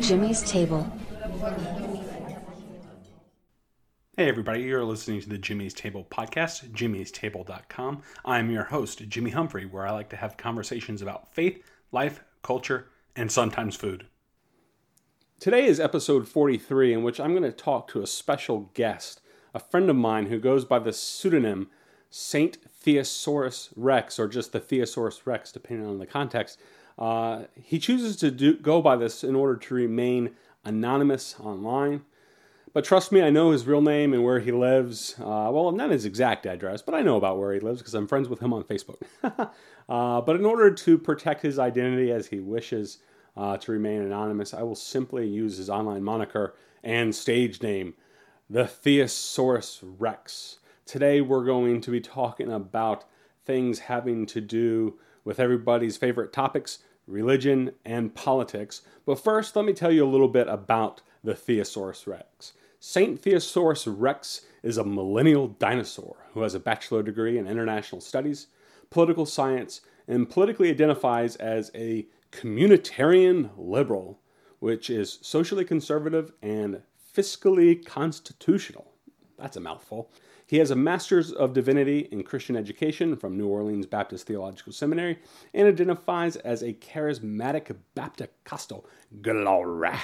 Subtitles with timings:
[0.00, 0.90] Jimmy's Table.
[4.16, 8.02] Hey, everybody, you're listening to the Jimmy's Table podcast, jimmy'stable.com.
[8.24, 12.88] I'm your host, Jimmy Humphrey, where I like to have conversations about faith, life, culture,
[13.14, 14.06] and sometimes food.
[15.40, 19.20] Today is episode 43, in which I'm going to talk to a special guest,
[19.52, 21.68] a friend of mine who goes by the pseudonym
[22.08, 26.60] Saint Theosaurus Rex, or just the Theosaurus Rex, depending on the context.
[26.98, 30.30] Uh, he chooses to do, go by this in order to remain
[30.64, 32.02] anonymous online.
[32.72, 35.14] But trust me, I know his real name and where he lives.
[35.20, 38.08] Uh, well, not his exact address, but I know about where he lives because I'm
[38.08, 39.00] friends with him on Facebook.
[39.88, 42.98] uh, but in order to protect his identity as he wishes
[43.36, 47.94] uh, to remain anonymous, I will simply use his online moniker and stage name,
[48.50, 50.58] the Theosaurus Rex.
[50.84, 53.04] Today, we're going to be talking about
[53.44, 58.82] things having to do with everybody's favorite topics religion and politics.
[59.04, 62.54] But first, let me tell you a little bit about the Theosaurus Rex.
[62.80, 63.20] St.
[63.20, 68.48] Theosaurus Rex is a millennial dinosaur who has a bachelor degree in international studies,
[68.90, 74.20] political science, and politically identifies as a communitarian liberal,
[74.58, 76.82] which is socially conservative and
[77.14, 78.92] fiscally constitutional.
[79.38, 80.10] That's a mouthful.
[80.46, 85.18] He has a Master's of Divinity in Christian Education from New Orleans Baptist Theological Seminary
[85.54, 88.72] and identifies as a charismatic Baptist.
[89.22, 89.96] Glory.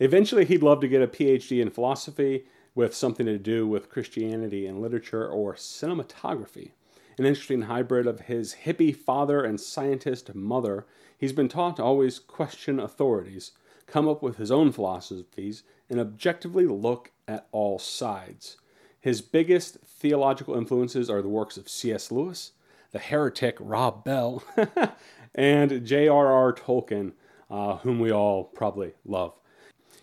[0.00, 4.66] Eventually, he'd love to get a PhD in philosophy with something to do with Christianity
[4.66, 6.72] and literature or cinematography.
[7.16, 12.18] An interesting hybrid of his hippie father and scientist mother, he's been taught to always
[12.18, 13.52] question authorities,
[13.86, 18.56] come up with his own philosophies, and objectively look at all sides.
[19.00, 22.10] His biggest theological influences are the works of C.S.
[22.10, 22.52] Lewis,
[22.90, 24.42] the heretic Rob Bell,
[25.34, 26.52] and J.R.R.
[26.52, 27.12] Tolkien,
[27.50, 29.34] uh, whom we all probably love.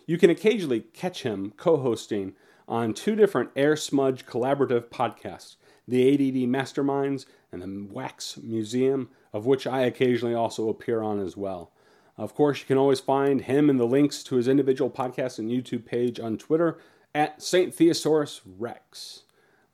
[0.05, 2.33] You can occasionally catch him co hosting
[2.67, 5.55] on two different Air Smudge collaborative podcasts
[5.87, 11.37] the ADD Masterminds and the Wax Museum, of which I occasionally also appear on as
[11.37, 11.71] well.
[12.17, 15.51] Of course, you can always find him and the links to his individual podcast and
[15.51, 16.79] YouTube page on Twitter
[17.15, 17.73] at St.
[17.73, 19.23] Theosaurus Rex.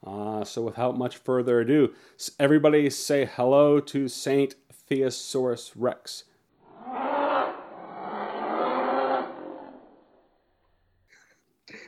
[0.06, 1.94] Uh, so, without much further ado,
[2.40, 4.56] everybody say hello to St.
[4.90, 6.24] Theosaurus Rex.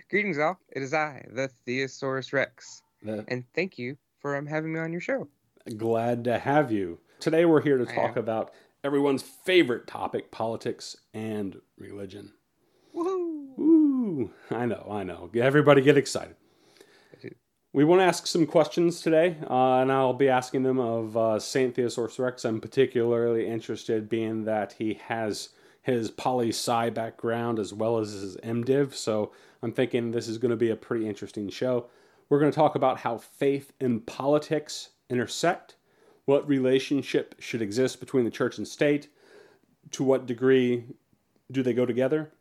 [0.09, 0.59] Greetings, all.
[0.69, 2.83] It is I, the Theosaurus Rex.
[3.01, 3.25] The...
[3.27, 5.27] And thank you for um, having me on your show.
[5.77, 6.99] Glad to have you.
[7.19, 8.51] Today, we're here to talk about
[8.83, 12.33] everyone's favorite topic politics and religion.
[14.51, 15.29] I know, I know.
[15.35, 16.35] Everybody get excited.
[17.75, 21.39] We want to ask some questions today, uh, and I'll be asking them of uh,
[21.39, 21.73] St.
[21.73, 22.45] Theosaurus Rex.
[22.45, 25.49] I'm particularly interested, being that he has
[25.81, 29.31] his poli sci background as well as his MDiv, so
[29.63, 31.87] I'm thinking this is going to be a pretty interesting show.
[32.29, 35.75] We're going to talk about how faith and politics intersect,
[36.25, 39.07] what relationship should exist between the church and state,
[39.91, 40.83] to what degree
[41.51, 42.31] do they go together,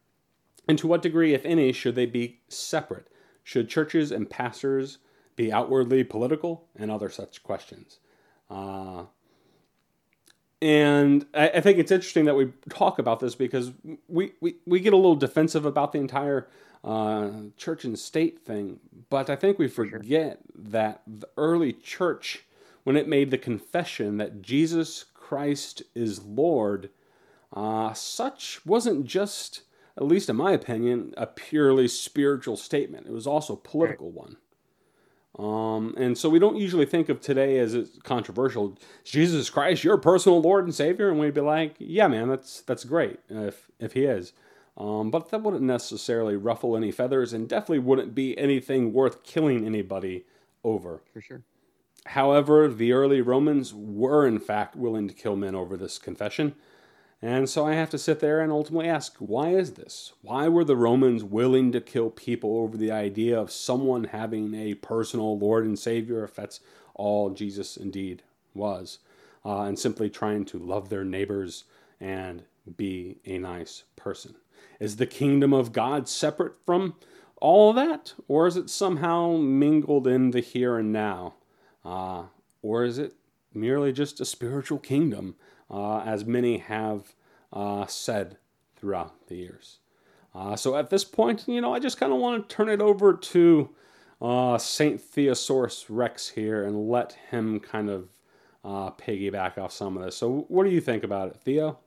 [0.68, 3.08] and to what degree, if any, should they be separate?
[3.42, 4.98] Should churches and pastors
[5.34, 6.68] be outwardly political?
[6.76, 7.98] And other such questions.
[8.48, 9.04] Uh,
[10.60, 13.72] and I, I, think it's interesting that we talk about this because
[14.08, 16.48] we, we, we get a little defensive about the entire
[16.84, 18.78] uh, church and state thing.
[19.10, 22.44] But I think we forget that the early church,
[22.84, 26.90] when it made the confession that Jesus Christ is Lord,
[27.52, 29.62] uh, such wasn't just
[29.96, 33.06] at least in my opinion, a purely spiritual statement.
[33.06, 34.36] It was also a political one.
[35.38, 38.78] Um, and so we don't usually think of today as it's controversial.
[39.04, 42.84] Jesus Christ, your personal Lord and Savior, and we'd be like, yeah, man, that's that's
[42.84, 44.32] great if if He is.
[44.76, 49.64] Um, but that wouldn't necessarily ruffle any feathers, and definitely wouldn't be anything worth killing
[49.66, 50.24] anybody
[50.64, 51.02] over.
[51.12, 51.42] For sure.
[52.06, 56.54] However, the early Romans were in fact willing to kill men over this confession.
[57.24, 60.12] And so I have to sit there and ultimately ask, why is this?
[60.22, 64.74] Why were the Romans willing to kill people over the idea of someone having a
[64.74, 66.58] personal Lord and Savior, if that's
[66.94, 68.24] all Jesus indeed
[68.54, 68.98] was,
[69.44, 71.62] uh, and simply trying to love their neighbors
[72.00, 72.42] and
[72.76, 74.34] be a nice person?
[74.80, 76.96] Is the kingdom of God separate from
[77.36, 81.34] all that, or is it somehow mingled in the here and now?
[81.84, 82.24] Uh,
[82.62, 83.14] or is it
[83.54, 85.36] merely just a spiritual kingdom?
[85.72, 87.14] uh, as many have
[87.52, 88.36] uh, said
[88.76, 89.78] throughout the years.
[90.34, 92.80] Uh, so at this point, you know, I just kind of want to turn it
[92.80, 93.70] over to
[94.20, 98.08] uh, Saint Theosaurus Rex here and let him kind of
[98.64, 100.16] uh, piggyback off some of this.
[100.16, 101.78] So, what do you think about it, Theo?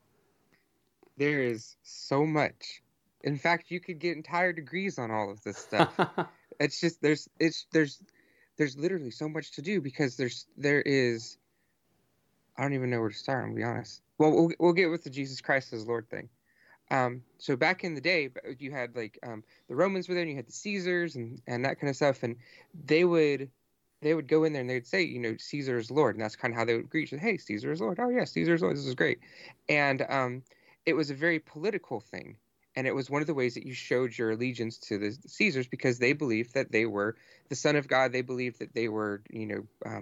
[1.18, 2.82] there is so much.
[3.24, 5.94] In fact, you could get entire degrees on all of this stuff.
[6.60, 8.02] it's just there's it's there's
[8.58, 11.38] there's literally so much to do because there's there is
[12.58, 13.44] I don't even know where to start.
[13.44, 14.02] I'm gonna be honest.
[14.18, 16.30] Well, we'll we'll get with the Jesus Christ as Lord thing.
[16.92, 18.30] Um, so back in the day,
[18.60, 21.66] you had like um, the Romans were there, and you had the Caesars and and
[21.66, 22.38] that kind of stuff, and
[22.86, 23.50] they would
[24.02, 26.36] they would go in there and they'd say, you know, Caesar is Lord, and that's
[26.36, 27.18] kind of how they would greet you.
[27.18, 28.00] Hey, Caesar is Lord.
[28.00, 28.78] Oh yeah, Caesar is Lord.
[28.78, 29.20] This is great,
[29.68, 30.44] and um,
[30.86, 32.38] it was a very political thing,
[32.76, 35.68] and it was one of the ways that you showed your allegiance to the Caesars
[35.68, 37.16] because they believed that they were
[37.50, 38.12] the Son of God.
[38.12, 40.00] They believed that they were, you know.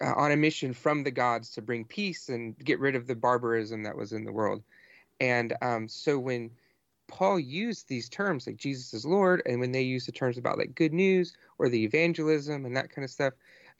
[0.00, 3.14] Uh, on a mission from the gods to bring peace and get rid of the
[3.14, 4.62] barbarism that was in the world.
[5.20, 6.50] And um, so when
[7.06, 10.58] Paul used these terms like Jesus is Lord, and when they used the terms about
[10.58, 13.34] like good news or the evangelism and that kind of stuff,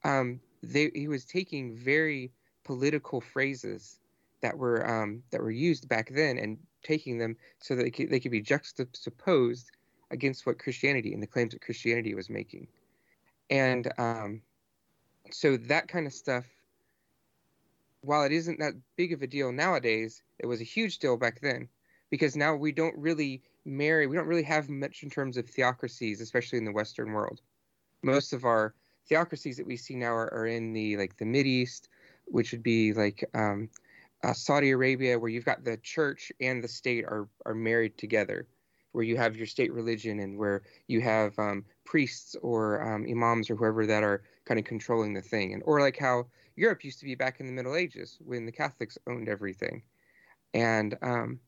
[0.04, 2.30] um, they, he was taking very
[2.64, 3.98] political phrases
[4.40, 8.10] that were um, that were used back then and taking them so that they could,
[8.10, 9.70] they could be juxtaposed
[10.10, 12.68] against what Christianity and the claims that Christianity was making.
[13.50, 14.42] And um,
[15.34, 16.44] so that kind of stuff,
[18.02, 21.40] while it isn't that big of a deal nowadays, it was a huge deal back
[21.40, 21.68] then
[22.08, 26.20] because now we don't really marry, we don't really have much in terms of theocracies,
[26.20, 27.40] especially in the Western world.
[28.00, 28.74] Most of our
[29.08, 31.88] theocracies that we see now are, are in the like the Mid East,
[32.26, 33.68] which would be like um,
[34.22, 38.46] uh, Saudi Arabia, where you've got the church and the state are are married together,
[38.94, 43.50] where you have your state religion and where you have um, priests or um, imams
[43.50, 46.24] or whoever that are kind of controlling the thing, and or like how
[46.54, 49.82] Europe used to be back in the Middle Ages when the Catholics owned everything,
[50.54, 51.40] and um,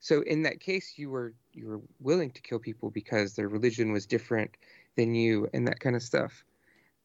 [0.00, 3.90] so in that case, you were you were willing to kill people because their religion
[3.90, 4.58] was different
[4.94, 6.44] than you and that kind of stuff,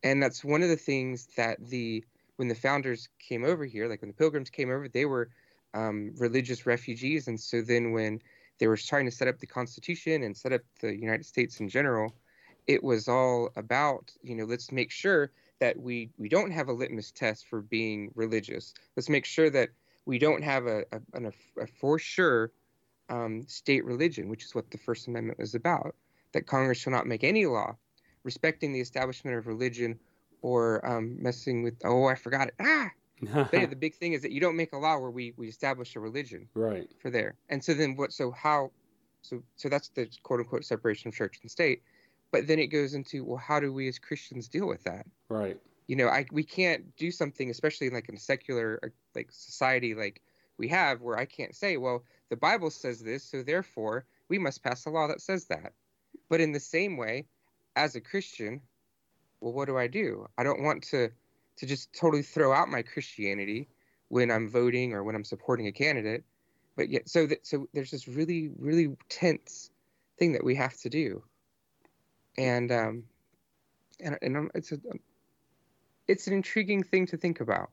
[0.04, 2.04] and that's one of the things that the
[2.36, 5.30] when the founders came over here, like when the pilgrims came over, they were
[5.74, 8.20] um, religious refugees, and so then when
[8.60, 11.70] they were trying to set up the Constitution and set up the United States in
[11.70, 12.14] general,
[12.66, 16.74] it was all about you know let's make sure that we we don't have a
[16.74, 18.74] litmus test for being religious.
[18.96, 19.70] Let's make sure that
[20.06, 21.32] we don't have a, a, a,
[21.62, 22.52] a for sure
[23.10, 25.96] um, state religion, which is what the First Amendment was about.
[26.34, 27.76] That Congress shall not make any law
[28.24, 29.98] respecting the establishment of religion
[30.42, 31.76] or um, messing with.
[31.84, 32.56] Oh, I forgot it.
[32.60, 32.90] Ah.
[33.22, 35.96] Yeah, the big thing is that you don't make a law where we we establish
[35.96, 36.48] a religion.
[36.54, 36.90] Right.
[37.02, 38.14] For there, and so then what?
[38.14, 38.72] So how?
[39.22, 41.82] So so that's the quote unquote separation of church and state.
[42.32, 45.06] But then it goes into well, how do we as Christians deal with that?
[45.30, 45.60] Right.
[45.88, 49.96] You know, I we can't do something, especially like in a secular uh, like society
[49.96, 50.22] like
[50.58, 54.64] we have, where I can't say, well, the Bible says this, so therefore we must
[54.64, 55.74] pass a law that says that.
[56.30, 57.28] But in the same way,
[57.76, 58.62] as a Christian,
[59.40, 60.28] well, what do I do?
[60.38, 61.10] I don't want to
[61.58, 63.68] to just totally throw out my Christianity
[64.10, 66.24] when I'm voting or when I'm supporting a candidate.
[66.76, 69.72] But yet, so that so there's this really really tense
[70.20, 71.24] thing that we have to do,
[72.38, 73.04] and um,
[74.00, 74.80] and and it's a
[76.08, 77.72] it's an intriguing thing to think about.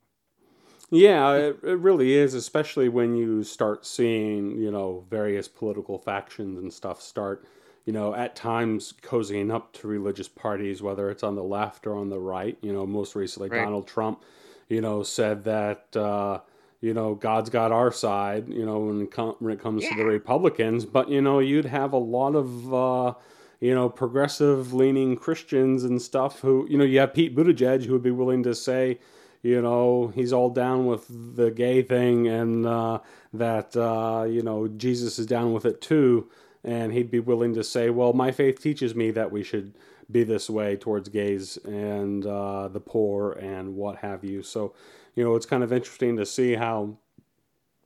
[0.91, 6.59] Yeah, it, it really is, especially when you start seeing, you know, various political factions
[6.59, 7.47] and stuff start,
[7.85, 11.97] you know, at times cozying up to religious parties, whether it's on the left or
[11.97, 12.57] on the right.
[12.63, 13.63] You know, most recently, right.
[13.63, 14.23] Donald Trump,
[14.69, 16.41] you know, said that, uh,
[16.81, 19.91] you know, God's got our side, you know, when it, com- when it comes yeah.
[19.91, 20.85] to the Republicans.
[20.85, 23.15] But, you know, you'd have a lot of, uh,
[23.61, 27.93] you know, progressive leaning Christians and stuff who, you know, you have Pete Buttigieg who
[27.93, 28.99] would be willing to say,
[29.43, 32.99] you know, he's all down with the gay thing and uh,
[33.35, 36.31] that, uh, you know, Jesus is down with it too.
[36.65, 39.75] And he'd be willing to say, well, my faith teaches me that we should
[40.11, 44.43] be this way towards gays and uh, the poor and what have you.
[44.43, 44.75] So,
[45.15, 46.97] you know, it's kind of interesting to see how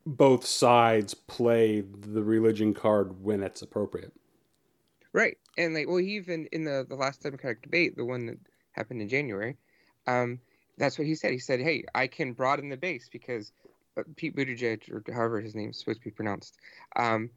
[0.07, 4.13] both sides play the religion card when it's appropriate.
[5.13, 5.37] Right.
[5.57, 8.39] And like, well, even in the, the last Democratic debate, the one that
[8.73, 9.57] happened in January,
[10.07, 10.39] um,
[10.79, 11.33] that's what he said.
[11.33, 13.53] He said, "Hey, I can broaden the base because
[13.97, 16.57] uh, Pete Buttigieg, or however his name's supposed to be pronounced,
[16.97, 17.31] um,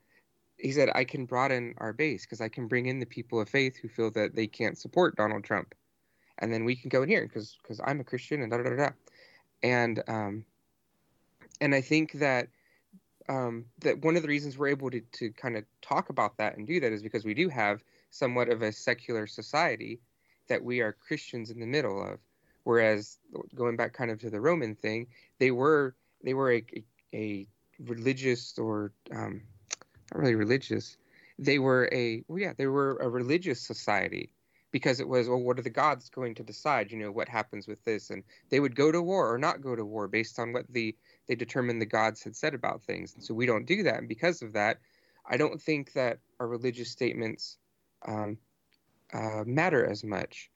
[0.62, 3.50] he said I can broaden our base because I can bring in the people of
[3.50, 5.74] faith who feel that they can't support Donald Trump,
[6.39, 8.75] and then we can go in here because because I'm a Christian and da da
[8.75, 8.89] da
[9.63, 10.46] and um,
[11.60, 12.48] and I think that."
[13.30, 16.58] Um, that one of the reasons we're able to, to kind of talk about that
[16.58, 20.01] and do that is because we do have somewhat of a secular society
[20.48, 22.20] that we are Christians in the middle of.
[22.63, 23.18] Whereas
[23.56, 25.08] going back kind of to the Roman thing,
[25.39, 26.63] they were they were a,
[27.13, 27.48] a,
[27.80, 29.41] religious or um,
[30.12, 30.98] not really religious.
[31.39, 34.34] They were a well, yeah, they were a religious society
[34.72, 36.91] because it was, well, what are the gods going to decide?
[36.91, 38.10] You know, what happens with this?
[38.10, 40.96] And they would go to war or not go to war based on what the
[41.27, 43.13] they determined the gods had said about things.
[43.13, 43.98] And so we don't do that.
[43.98, 44.80] And because of that,
[45.30, 47.58] I don't think that our religious statements
[48.08, 48.38] um,
[49.13, 50.50] uh, matter as much,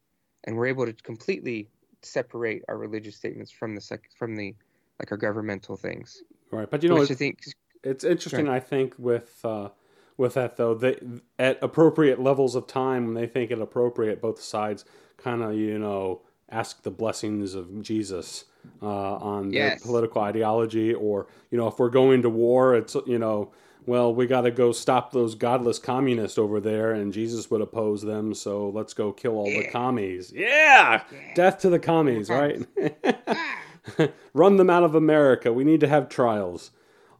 [0.43, 1.69] and we're able to completely
[2.01, 4.55] separate our religious statements from the sec- from the
[5.00, 6.24] like our governmental things.
[6.51, 7.43] Right, but you know, Which I think
[7.86, 8.50] it's interesting.
[8.50, 9.70] I think with uh,
[10.18, 11.00] with that though, they
[11.39, 14.84] at appropriate levels of time when they think it appropriate, both sides
[15.18, 18.46] kind of you know ask the blessings of Jesus
[18.82, 19.80] uh, on Yes.
[19.82, 23.51] their political ideology, or you know if we're going to war, it's you know.
[23.88, 28.01] Well, we got to go stop those godless communists over there, and Jesus would oppose
[28.01, 28.34] them.
[28.34, 30.32] So let's go kill all the commies.
[30.36, 31.34] Yeah, Yeah.
[31.36, 32.65] death to the commies, commies.
[32.75, 34.10] right?
[34.34, 35.54] Run them out of America.
[35.54, 36.72] We need to have trials.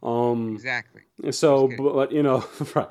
[0.04, 1.02] Um, exactly.
[1.32, 2.88] so, but you know, right?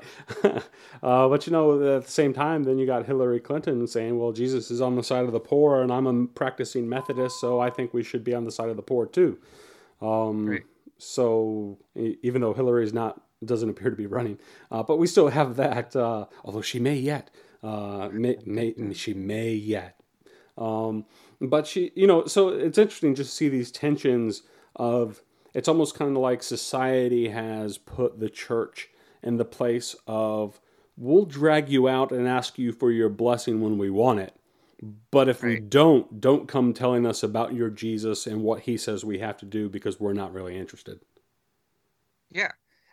[1.03, 4.31] uh, but you know, at the same time, then you got Hillary Clinton saying, "Well,
[4.31, 7.69] Jesus is on the side of the poor, and I'm a practicing Methodist, so I
[7.69, 9.37] think we should be on the side of the poor too."
[10.01, 10.63] Um, Right.
[10.97, 14.39] So, even though Hillary is not doesn't appear to be running,
[14.71, 15.95] uh, but we still have that.
[15.95, 17.29] Uh, although she may yet,
[17.61, 19.99] uh, may, may she may yet.
[20.57, 21.05] Um,
[21.41, 24.43] but she, you know, so it's interesting just to see these tensions
[24.75, 25.21] of
[25.55, 28.89] it's almost kind of like society has put the church
[29.23, 30.59] in the place of
[30.97, 34.35] we'll drag you out and ask you for your blessing when we want it.
[35.09, 39.05] But if we don't, don't come telling us about your Jesus and what he says
[39.05, 40.99] we have to do because we're not really interested.
[42.29, 42.51] Yeah,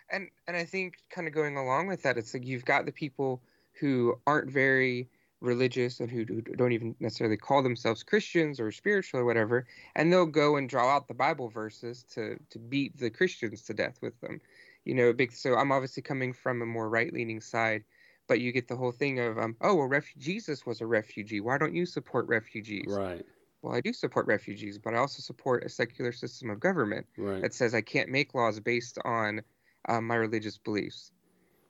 [0.08, 2.92] and and I think kind of going along with that, it's like you've got the
[2.92, 3.42] people
[3.80, 5.08] who aren't very
[5.42, 10.12] religious and who, who don't even necessarily call themselves Christians or spiritual or whatever, and
[10.12, 13.98] they'll go and draw out the Bible verses to to beat the Christians to death
[14.00, 14.40] with them.
[14.84, 15.32] You know, big.
[15.32, 17.84] So I'm obviously coming from a more right leaning side,
[18.28, 21.40] but you get the whole thing of um, oh well, refu- Jesus was a refugee.
[21.40, 22.86] Why don't you support refugees?
[22.88, 23.24] Right,
[23.62, 27.42] Well, I do support refugees, but I also support a secular system of government right.
[27.42, 29.42] that says I can't make laws based on
[29.88, 31.12] um, my religious beliefs.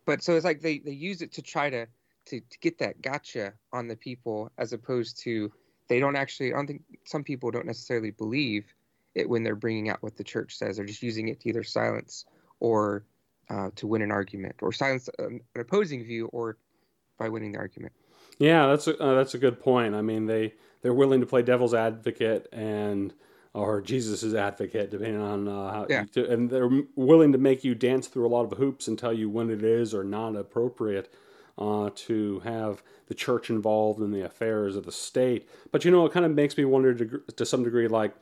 [0.04, 1.86] But so it's like they, they use it to try to,
[2.26, 5.52] to to get that gotcha on the people, as opposed to
[5.88, 6.52] they don't actually.
[6.52, 8.72] I don't think some people don't necessarily believe
[9.14, 10.76] it when they're bringing out what the church says.
[10.76, 12.24] They're just using it to either silence
[12.60, 13.04] or
[13.50, 16.56] uh, to win an argument, or silence an, opposing view, or
[17.18, 17.92] by winning the argument.
[18.38, 19.94] Yeah, that's a, uh, that's a good point.
[19.94, 23.12] I mean, they they're willing to play devil's advocate and
[23.54, 25.86] or Jesus's advocate, depending on uh, how.
[25.90, 26.04] Yeah.
[26.14, 29.12] You, and they're willing to make you dance through a lot of hoops and tell
[29.12, 31.12] you when it is or not appropriate
[31.58, 35.48] uh, to have the church involved in the affairs of the state.
[35.70, 38.14] But you know, it kind of makes me wonder to, to some degree, like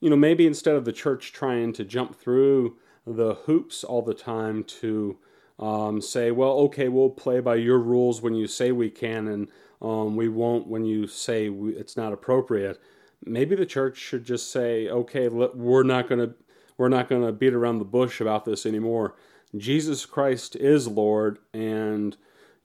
[0.00, 2.76] you know, maybe instead of the church trying to jump through
[3.06, 5.18] the hoops all the time to
[5.58, 9.48] um, say, well, okay, we'll play by your rules when you say we can, and
[9.82, 12.80] um, we won't when you say we, it's not appropriate.
[13.24, 16.34] Maybe the church should just say, okay, let, we're not gonna
[16.76, 19.16] we're not gonna beat around the bush about this anymore.
[19.56, 22.16] Jesus Christ is Lord, and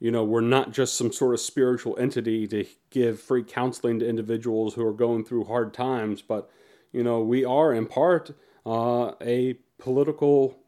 [0.04, 4.08] you know we're not just some sort of spiritual entity to give free counseling to
[4.08, 6.50] individuals who are going through hard times, but
[6.92, 8.32] you know we are in part
[8.66, 10.60] uh, a political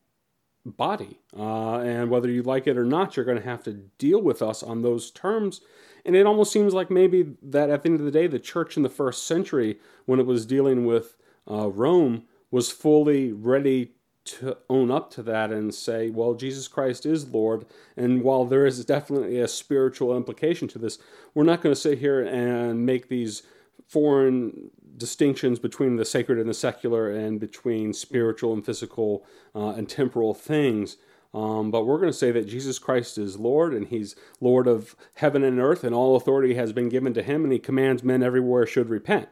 [0.65, 1.19] body.
[1.37, 4.41] Uh, and whether you like it or not, you're going to have to deal with
[4.41, 5.59] us on those terms.
[6.05, 8.77] And it almost seems like maybe that at the end of the day, the church
[8.77, 11.17] in the first century, when it was dealing with
[11.49, 13.91] uh, Rome, was fully ready
[14.25, 17.65] to own up to that and say, well, Jesus Christ is Lord.
[17.95, 20.97] And while there is definitely a spiritual implication to this,
[21.33, 23.43] we're not going to sit here and make these
[23.87, 29.87] foreign distinctions between the sacred and the secular and between spiritual and physical uh, and
[29.87, 30.97] temporal things.
[31.33, 34.95] Um, but we're going to say that Jesus Christ is Lord and He's Lord of
[35.15, 38.23] heaven and earth, and all authority has been given to Him, and He commands men
[38.23, 39.27] everywhere should repent.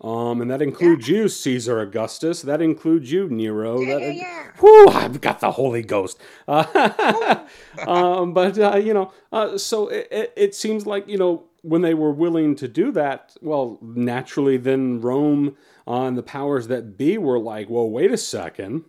[0.00, 2.42] Um, and that includes you, Caesar Augustus.
[2.42, 3.80] That includes you, Nero.
[3.80, 4.50] Yeah, that, yeah, yeah.
[4.60, 6.18] Whew, I've got the Holy Ghost.
[6.48, 7.44] Uh,
[7.86, 11.82] um, but, uh, you know, uh, so it, it, it seems like, you know, when
[11.82, 16.96] they were willing to do that, well, naturally, then Rome uh, and the powers that
[16.96, 18.84] be were like, well, wait a second.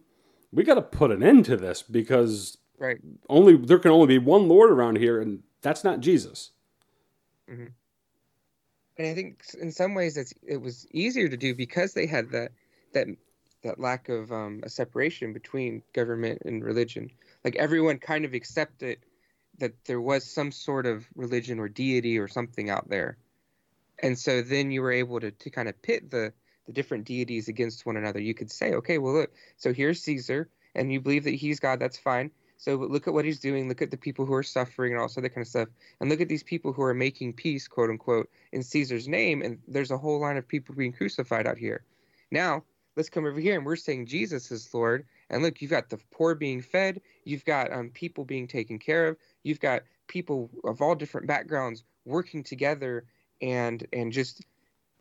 [0.52, 2.98] We got to put an end to this because Right.
[3.28, 6.52] only there can only be one Lord around here, and that's not Jesus.
[9.00, 12.52] And I think in some ways it was easier to do because they had that
[12.94, 13.08] that
[13.64, 17.10] that lack of um, a separation between government and religion.
[17.44, 19.00] Like everyone kind of accepted
[19.60, 23.18] that there was some sort of religion or deity or something out there,
[24.04, 26.34] and so then you were able to to kind of pit the
[26.68, 28.20] the different deities against one another.
[28.20, 31.80] You could say, okay, well look, so here's Caesar, and you believe that he's God,
[31.80, 32.32] that's fine.
[32.60, 33.70] So look at what he's doing.
[33.70, 35.70] Look at the people who are suffering and all that kind of stuff.
[36.00, 39.42] And look at these people who are making peace, quote unquote, in Caesar's name.
[39.42, 41.86] And there's a whole line of people being crucified out here.
[42.32, 42.66] Now,
[42.98, 45.06] let's come over here and we're saying Jesus is Lord.
[45.30, 47.02] And look, you've got the poor being fed.
[47.24, 49.18] You've got um, people being taken care of.
[49.44, 53.06] You've got people of all different backgrounds working together
[53.42, 54.44] and and just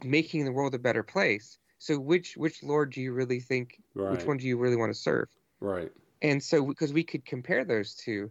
[0.04, 1.58] making the world a better place.
[1.78, 3.80] So which which Lord do you really think?
[3.96, 4.12] Right.
[4.12, 5.28] Which one do you really want to serve?
[5.58, 5.90] Right.
[6.22, 8.30] And so because we could compare those two,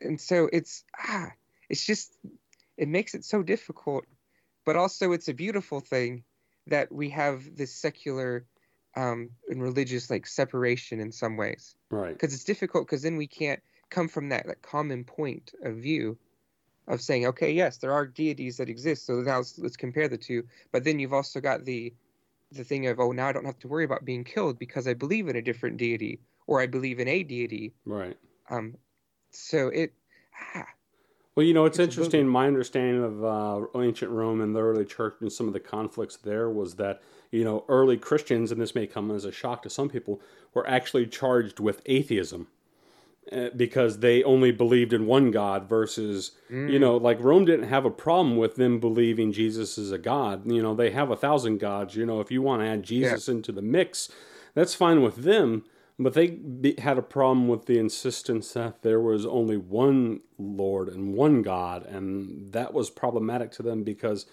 [0.00, 1.30] and so it's ah,
[1.68, 2.16] it's just
[2.76, 4.04] it makes it so difficult,
[4.64, 6.24] but also it's a beautiful thing
[6.66, 8.44] that we have this secular
[8.96, 11.76] um, and religious like separation in some ways.
[11.90, 12.12] Right.
[12.12, 16.18] Because it's difficult because then we can't come from that, that common point of view
[16.88, 20.16] of saying, okay, yes, there are deities that exist, so now let's, let's compare the
[20.16, 20.44] two.
[20.72, 21.92] But then you've also got the
[22.52, 24.94] the thing of, oh, now I don't have to worry about being killed because I
[24.94, 27.74] believe in a different deity or I believe in a deity.
[27.84, 28.16] Right.
[28.50, 28.76] Um,
[29.30, 29.92] so it.
[30.54, 30.66] Ah,
[31.34, 32.28] Well, you know, it's, It's interesting.
[32.28, 36.16] My understanding of uh, ancient Rome and the early church and some of the conflicts
[36.16, 39.70] there was that, you know, early Christians, and this may come as a shock to
[39.70, 40.20] some people,
[40.54, 42.48] were actually charged with atheism
[43.32, 47.68] uh, because they only believed in one God versus, mm, you know, like Rome didn't
[47.68, 50.50] have a problem with them believing Jesus is a God.
[50.50, 51.96] You know, they have a thousand gods.
[51.96, 54.08] You know, if you want to add Jesus into the mix,
[54.54, 55.64] that's fine with them.
[55.98, 60.88] But they be, had a problem with the insistence that there was only one Lord
[60.88, 64.26] and one God, and that was problematic to them because,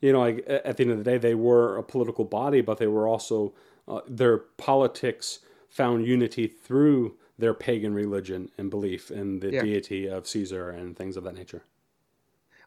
[0.00, 2.78] you know, like, at the end of the day, they were a political body, but
[2.78, 3.54] they were also
[3.88, 9.52] uh, their politics found unity through their pagan religion and belief in the Yeah.
[9.52, 11.64] deity of Caesar and things of that nature.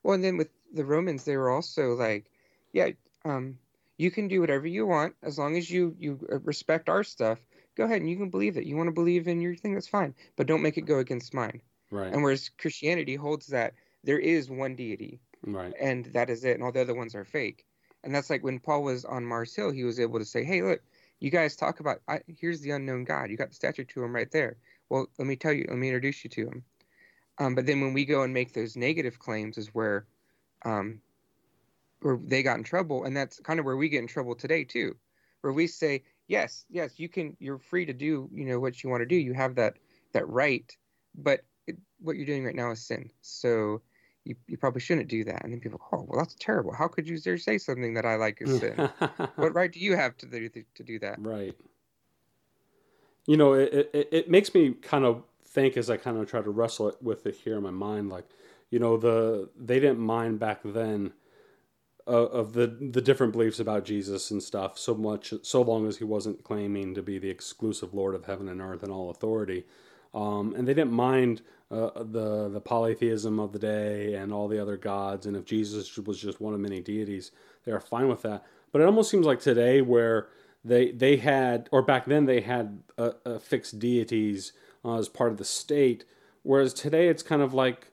[0.03, 2.29] Well, and then with the Romans, they were also like,
[2.71, 2.91] yeah,
[3.25, 3.59] um,
[3.97, 7.39] you can do whatever you want as long as you you uh, respect our stuff.
[7.75, 8.65] Go ahead and you can believe it.
[8.65, 11.33] You want to believe in your thing, that's fine, but don't make it go against
[11.33, 11.61] mine.
[11.89, 12.11] Right.
[12.13, 13.73] And whereas Christianity holds that
[14.03, 15.73] there is one deity, Right.
[15.79, 17.65] and that is it, and all the other ones are fake.
[18.03, 20.61] And that's like when Paul was on Mars Hill, he was able to say, "Hey,
[20.63, 20.81] look,
[21.19, 23.29] you guys talk about I, here's the unknown God.
[23.29, 24.57] You got the statue to him right there.
[24.89, 26.65] Well, let me tell you, let me introduce you to him."
[27.37, 30.05] Um, but then when we go and make those negative claims, is where,
[30.63, 31.01] um,
[32.01, 34.63] where they got in trouble, and that's kind of where we get in trouble today
[34.63, 34.95] too,
[35.41, 37.35] where we say, "Yes, yes, you can.
[37.39, 39.15] You're free to do, you know, what you want to do.
[39.15, 39.77] You have that
[40.13, 40.75] that right,
[41.15, 43.09] but it, what you're doing right now is sin.
[43.21, 43.81] So."
[44.23, 45.43] You, you probably shouldn't do that.
[45.43, 46.71] And then people, oh, well, that's terrible.
[46.71, 48.75] How could you dare say something that I like is sin?
[49.35, 51.19] what right do you have to do to do that?
[51.19, 51.57] Right.
[53.25, 56.41] You know, it, it, it makes me kind of think as I kind of try
[56.41, 58.25] to wrestle it with it here in my mind, like,
[58.69, 61.13] you know, the they didn't mind back then
[62.07, 66.03] of the the different beliefs about Jesus and stuff so much, so long as he
[66.03, 69.65] wasn't claiming to be the exclusive Lord of heaven and earth and all authority.
[70.13, 74.59] Um, and they didn't mind uh, the the polytheism of the day and all the
[74.59, 75.25] other gods.
[75.25, 77.31] And if Jesus was just one of many deities,
[77.63, 78.45] they are fine with that.
[78.71, 80.27] But it almost seems like today, where
[80.65, 85.31] they they had, or back then they had uh, uh, fixed deities uh, as part
[85.31, 86.03] of the state,
[86.43, 87.87] whereas today it's kind of like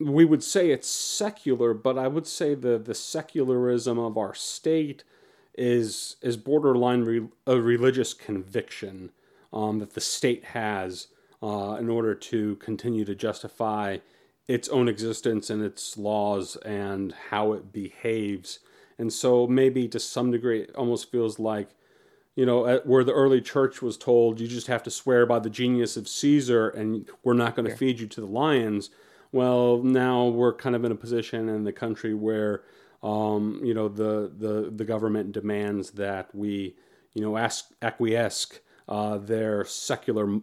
[0.00, 5.04] we would say it's secular, but I would say the the secularism of our state
[5.56, 9.10] is is borderline re, a religious conviction
[9.52, 11.08] um, that the state has
[11.42, 13.98] uh, in order to continue to justify
[14.48, 18.60] its own existence and its laws and how it behaves.
[18.98, 21.70] And so maybe to some degree it almost feels like,
[22.36, 25.50] you know, where the early church was told you just have to swear by the
[25.50, 27.76] genius of Caesar and we're not going to Yeah.
[27.76, 28.90] feed you to the lions.
[29.32, 32.62] Well, now we're kind of in a position in the country where,
[33.02, 36.76] um, you know, the, the, the government demands that we,
[37.14, 40.40] you know, ask, acquiesce uh, their secular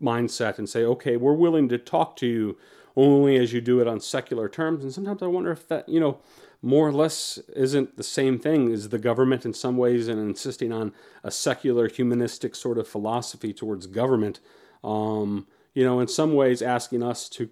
[0.00, 2.56] mindset and say, okay, we're willing to talk to you
[2.96, 4.82] only as you do it on secular terms.
[4.82, 6.18] And sometimes I wonder if that, you know,
[6.62, 10.72] more or less isn't the same thing as the government in some ways and insisting
[10.72, 10.92] on
[11.22, 14.40] a secular humanistic sort of philosophy towards government.
[14.82, 17.50] Um, you know, in some ways asking us to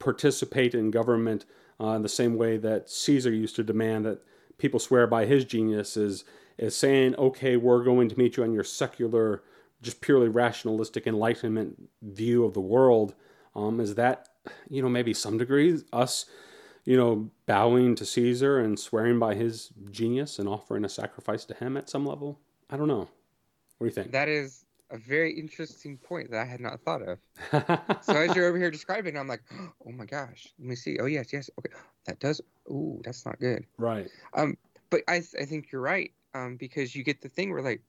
[0.00, 1.44] participate in government
[1.80, 4.20] uh, in the same way that Caesar used to demand that
[4.58, 6.24] people swear by his genius is,
[6.58, 9.44] is saying, okay, we're going to meet you on your secular,
[9.80, 13.14] just purely rationalistic enlightenment view of the world.
[13.54, 14.28] Um, is that,
[14.68, 16.26] you know, maybe some degree us,
[16.84, 21.54] you know, bowing to Caesar and swearing by his genius and offering a sacrifice to
[21.54, 22.40] him at some level?
[22.68, 23.08] I don't know.
[23.78, 24.12] What do you think?
[24.12, 27.18] That is a very interesting point that I had not thought of.
[28.02, 29.42] So as you're over here describing, I'm like,
[29.86, 30.98] oh my gosh, let me see.
[30.98, 31.74] Oh yes, yes, okay,
[32.06, 32.40] that does.
[32.68, 33.64] Ooh, that's not good.
[33.78, 34.08] right.
[34.34, 34.56] Um,
[34.90, 37.82] But I, I think you're right, um, because you get the thing where like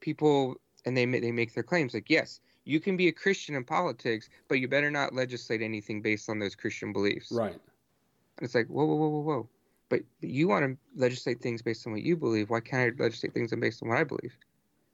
[0.00, 3.64] people and they they make their claims like, yes, you can be a Christian in
[3.64, 7.32] politics, but you better not legislate anything based on those Christian beliefs.
[7.32, 7.52] Right.
[7.52, 7.60] And
[8.42, 9.48] it's like, whoa, whoa, whoa, whoa, whoa.
[9.88, 12.50] But you want to legislate things based on what you believe.
[12.50, 14.36] Why can't I legislate things based on what I believe?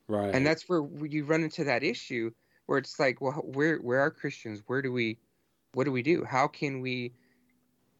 [0.08, 0.34] Right.
[0.34, 2.32] And that's where you run into that issue
[2.66, 4.62] where it's like, well, where where are Christians?
[4.66, 5.18] Where do we,
[5.72, 6.24] what do we do?
[6.24, 7.14] How can we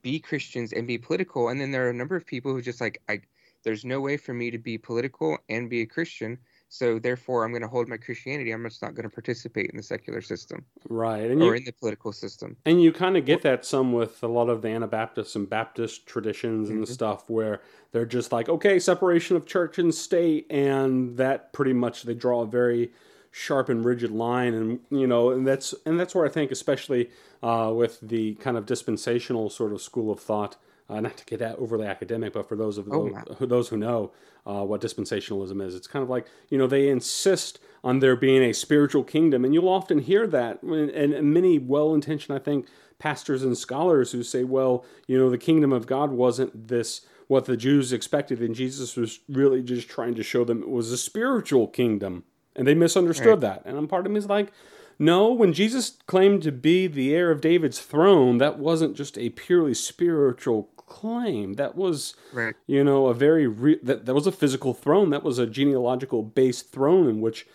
[0.03, 1.49] be Christians and be political?
[1.49, 3.21] And then there are a number of people who just like, I,
[3.65, 6.39] there's no way for me to be political and be a Christian.
[6.69, 8.53] So therefore, I'm going to hold my Christianity.
[8.53, 11.31] I'm just not going to participate in the secular system, right?
[11.31, 12.59] And or you, in the political system.
[12.65, 16.07] and you kind of get that some with a lot of the Anabaptists and Baptist
[16.07, 16.87] traditions and Mhm.
[16.87, 22.03] stuff, where they're just like, okay, separation of church and state, and that pretty much
[22.03, 22.93] they draw a very
[23.31, 27.11] sharp and rigid line, and you know, and that's and that's where I think, especially
[27.43, 30.57] uh, with the kind of dispensational sort of school of thought.
[30.91, 33.25] Uh, not to get that overly academic, but for those of Oh, those, wow.
[33.39, 34.11] who, those who know
[34.47, 38.43] uh, what dispensationalism is, it's kind of like you know they insist on there being
[38.43, 42.67] a spiritual kingdom, and you'll often hear that, when- and, and many well-intentioned, I think,
[42.99, 47.45] pastors and scholars who say, well, you know, the kingdom of God wasn't this what
[47.45, 50.97] the Jews expected, and Jesus was really just trying to show them it was a
[50.97, 52.25] spiritual kingdom,
[52.57, 53.63] and they misunderstood that.
[53.67, 54.51] And part of me is like,
[54.99, 59.29] no, when Jesus claimed to be the heir of David's throne, that wasn't just a
[59.31, 61.55] purely spiritual claim.
[61.55, 62.55] That was, Right.
[62.67, 65.11] you know, a very re- that that was a physical throne.
[65.11, 67.47] That was a genealogical based throne in which,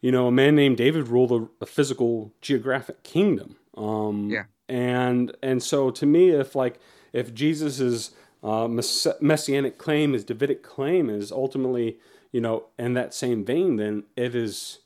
[0.00, 3.56] you know, a man named David ruled a, a physical geographic kingdom.
[3.76, 4.44] Um, Yeah.
[4.68, 6.78] And and so to me, if like
[7.12, 8.10] if Jesus's
[8.42, 11.98] uh, mess- messianic claim, his Davidic claim, is ultimately,
[12.32, 14.78] you know, in that same vein, then it is,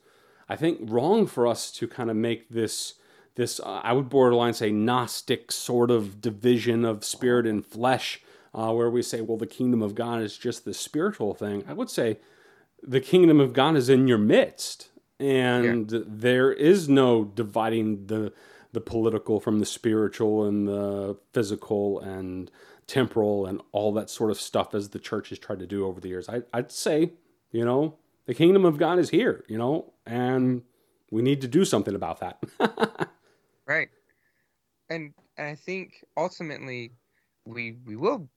[0.49, 2.95] I think, wrong for us to kind of make this
[3.41, 8.21] this uh, I would borderline say Gnostic sort of division of spirit and flesh,
[8.55, 11.65] uh, where we say, well, the kingdom of God is just the spiritual thing.
[11.67, 12.19] I would say
[12.83, 18.33] the kingdom of God is in your midst, and there is no dividing the
[18.73, 22.51] the political from the spiritual and the physical and
[22.87, 26.01] temporal and all that sort of stuff as the church has tried to do over
[26.01, 26.29] the years.
[26.29, 27.13] I, I'd say,
[27.51, 30.63] you know, the kingdom of God is here, you know, and
[31.11, 33.11] we need to do something about that.
[33.71, 33.89] Right.
[34.89, 36.93] And and I think ultimately
[37.47, 38.29] we we will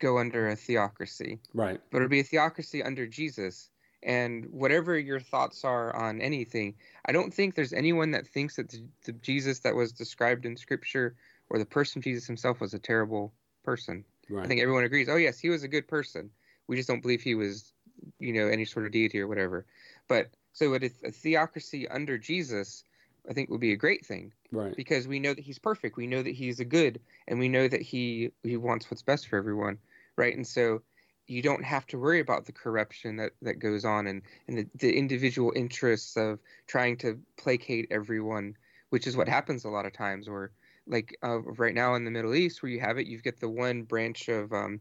[0.00, 1.80] go under a theocracy, right.
[1.90, 3.70] but it'll be a theocracy under Jesus.
[4.02, 6.74] And whatever your thoughts are on anything,
[7.06, 10.56] I don't think there's anyone that thinks that the, the Jesus that was described in
[10.56, 11.14] Scripture
[11.48, 14.04] or the person Jesus himself was a terrible person.
[14.28, 14.44] Right.
[14.44, 15.08] I think everyone agrees.
[15.08, 16.28] Oh yes, he was a good person.
[16.66, 17.72] We just don't believe he was,
[18.18, 19.64] you know, any sort of deity or whatever.
[20.06, 22.84] But so a, a theocracy under Jesus,
[23.28, 24.74] I think would be a great thing right.
[24.76, 25.96] because we know that he's perfect.
[25.96, 29.28] We know that he's a good, and we know that he he wants what's best
[29.28, 29.78] for everyone,
[30.16, 30.34] right?
[30.34, 30.82] And so
[31.26, 34.66] you don't have to worry about the corruption that that goes on and and the,
[34.74, 38.56] the individual interests of trying to placate everyone,
[38.90, 40.26] which is what happens a lot of times.
[40.26, 40.50] Or
[40.86, 43.48] like uh, right now in the Middle East, where you have it, you've got the
[43.48, 44.80] one branch of um,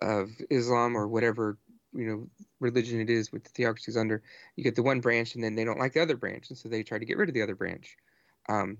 [0.00, 1.58] of Islam or whatever
[1.92, 2.28] you know
[2.60, 4.22] religion it is with the theocracies under.
[4.56, 6.68] You get the one branch, and then they don't like the other branch, and so
[6.68, 7.96] they try to get rid of the other branch.
[8.48, 8.78] Um,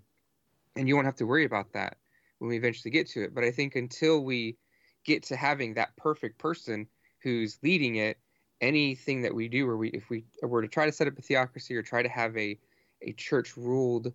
[0.76, 1.96] and you won't have to worry about that
[2.38, 3.34] when we eventually get to it.
[3.34, 4.56] But I think until we
[5.04, 6.86] get to having that perfect person
[7.22, 8.18] who's leading it,
[8.60, 11.22] anything that we do, or we if we were to try to set up a
[11.22, 12.58] theocracy or try to have a
[13.02, 14.12] a church ruled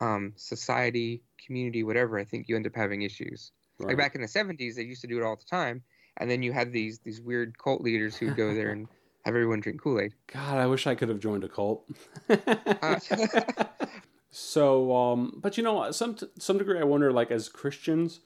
[0.00, 3.52] um, society, community, whatever, I think you end up having issues.
[3.78, 3.88] right.
[3.88, 5.82] Like back in the '70s, they used to do it all the time,
[6.16, 8.88] and then you had these these weird cult leaders who'd go there and
[9.24, 10.14] have everyone drink Kool Aid.
[10.32, 11.84] God, I wish I could have joined a cult.
[12.28, 12.98] Uh,
[14.30, 18.20] so, um, but you know, some to some degree, I wonder, like as Christians,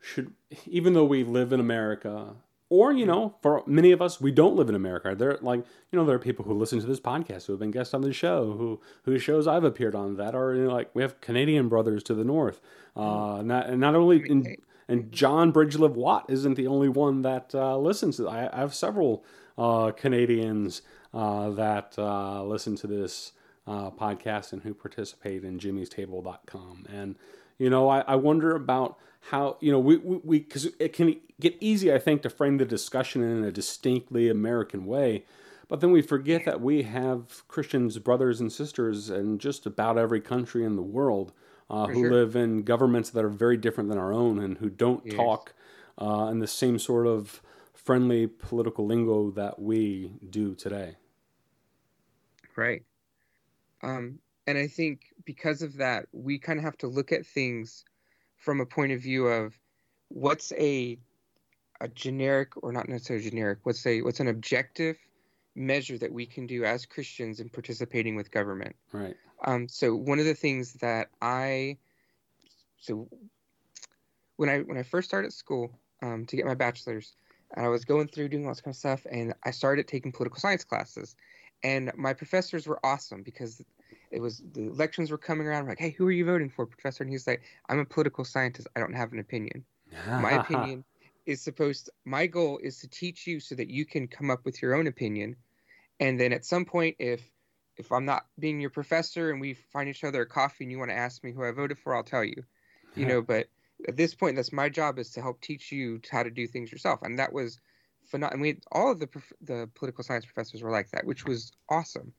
[0.00, 0.32] should
[0.66, 2.34] even though we live in America,
[2.68, 5.14] or you know, for many of us, we don't live in America.
[5.16, 7.70] There, like you know, there are people who listen to this podcast who have been
[7.70, 10.90] guests on the show, who whose shows I've appeared on that are you know, like
[10.94, 12.60] we have Canadian brothers to the north.
[12.96, 14.56] Uh, not and not only in
[14.88, 18.28] and John Bridgelive Watt isn't the only one that uh, listens to.
[18.28, 19.24] I, I have several
[19.56, 23.32] uh, Canadians uh, that uh, listen to this
[23.66, 26.86] uh, podcast and who participate in Jimmy'sTable.com.
[26.92, 27.16] And
[27.58, 28.98] you know, I, I wonder about
[29.30, 32.64] how you know we we because it can get easy, I think, to frame the
[32.64, 35.24] discussion in a distinctly American way.
[35.66, 40.20] But then we forget that we have Christians, brothers and sisters, in just about every
[40.20, 41.32] country in the world
[41.70, 42.10] uh, who sure.
[42.10, 45.16] live in governments that are very different than our own and who don't Yes.
[45.16, 45.54] talk
[46.00, 50.96] uh, in the same sort of friendly political lingo that we do today.
[52.56, 52.82] Right.
[53.82, 57.84] Um, and I think because of that, we kind of have to look at things
[58.36, 59.58] from a point of view of
[60.08, 60.98] what's a
[61.80, 63.58] a generic or not necessarily generic.
[63.64, 64.96] What's a what's an objective
[65.54, 68.74] measure that we can do as Christians in participating with government.
[68.92, 69.16] Right.
[69.44, 71.78] Um, so one of the things that I
[72.78, 73.08] so
[74.36, 77.14] when I when I first started school um, to get my bachelor's,
[77.56, 80.12] and I was going through doing all this kind of stuff, and I started taking
[80.12, 81.14] political science classes,
[81.62, 83.62] and my professors were awesome because
[84.10, 85.62] it was the elections were coming around.
[85.62, 87.02] I'm like, hey, who are you voting for, professor?
[87.02, 88.68] And he's like, I'm a political scientist.
[88.76, 89.64] I don't have an opinion.
[90.06, 90.84] My opinion
[91.26, 91.90] is supposed.
[92.04, 94.86] My goal is to teach you so that you can come up with your own
[94.86, 95.36] opinion,
[96.00, 97.22] and then at some point, if
[97.76, 100.78] if I'm not being your professor and we find each other a coffee and you
[100.78, 102.44] want to ask me who I voted for, I'll tell you.
[102.96, 103.48] You know, but
[103.88, 106.70] at this point, that's my job is to help teach you how to do things
[106.70, 107.58] yourself, and that was
[108.06, 108.34] phenomenal.
[108.34, 109.08] And we all of the
[109.40, 112.12] the political science professors were like that, which was awesome.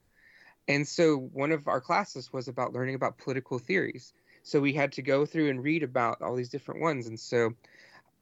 [0.67, 4.13] And so one of our classes was about learning about political theories.
[4.43, 7.07] So we had to go through and read about all these different ones.
[7.07, 7.53] And so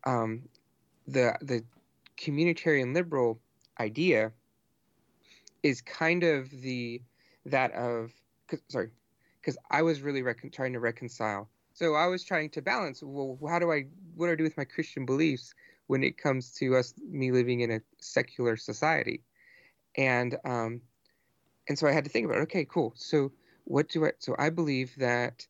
[0.06, 0.44] um,
[1.08, 1.64] the the
[2.18, 3.40] communitarian liberal
[3.80, 4.32] idea
[5.62, 7.02] is kind of the
[7.46, 8.12] that of
[8.48, 8.90] cause, sorry
[9.44, 11.50] because I was really trying to reconcile.
[11.74, 13.02] So I was trying to balance.
[13.04, 13.86] Well, how do I
[14.16, 15.54] what do I do with my Christian beliefs
[15.88, 19.22] when it comes to us me living in a secular society,
[19.98, 20.82] and um,
[21.68, 22.94] and so I had to think about okay, cool.
[22.96, 23.32] So
[23.66, 24.12] what do I?
[24.20, 25.46] So I believe that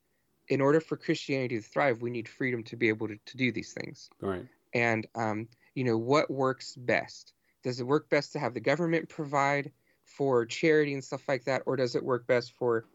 [0.47, 3.51] in order for Christianity to thrive, we need freedom to be able to, to do
[3.51, 4.09] these things.
[4.21, 4.45] Right.
[4.73, 7.33] And um, you know what works best?
[7.63, 9.71] Does it work best to have the government provide
[10.05, 12.85] for charity and stuff like that, or does it work best for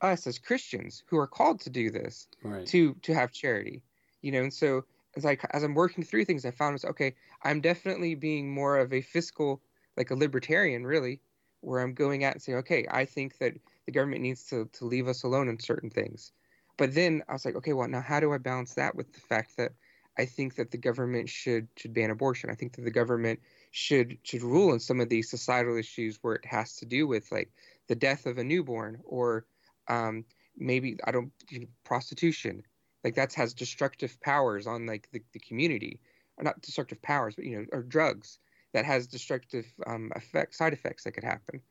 [0.00, 2.66] us as Christians who are called to do this right.
[2.66, 3.82] to to have charity?
[4.22, 4.84] You know, and so
[5.16, 7.14] as I as I'm working through things, I found was okay.
[7.42, 9.62] I'm definitely being more of a fiscal,
[9.96, 11.20] like a libertarian, really,
[11.60, 13.54] where I'm going at and saying, okay, I think that
[13.86, 16.32] the government needs to to leave us alone in certain things.
[16.76, 19.20] But then I was like, okay, well, now how do I balance that with the
[19.20, 19.72] fact that
[20.20, 22.50] I think that the government should should ban abortion.
[22.50, 26.34] I think that the government should should rule on some of these societal issues where
[26.34, 27.50] it has to do with like
[27.88, 29.46] the death of a newborn or
[29.88, 30.24] um,
[30.58, 32.62] maybe I don't you know, prostitution.
[33.02, 36.00] Like that has destructive powers on like the, the community,
[36.36, 38.38] or not destructive powers, but you know, or drugs
[38.74, 41.62] that has destructive um, effects, side effects that could happen.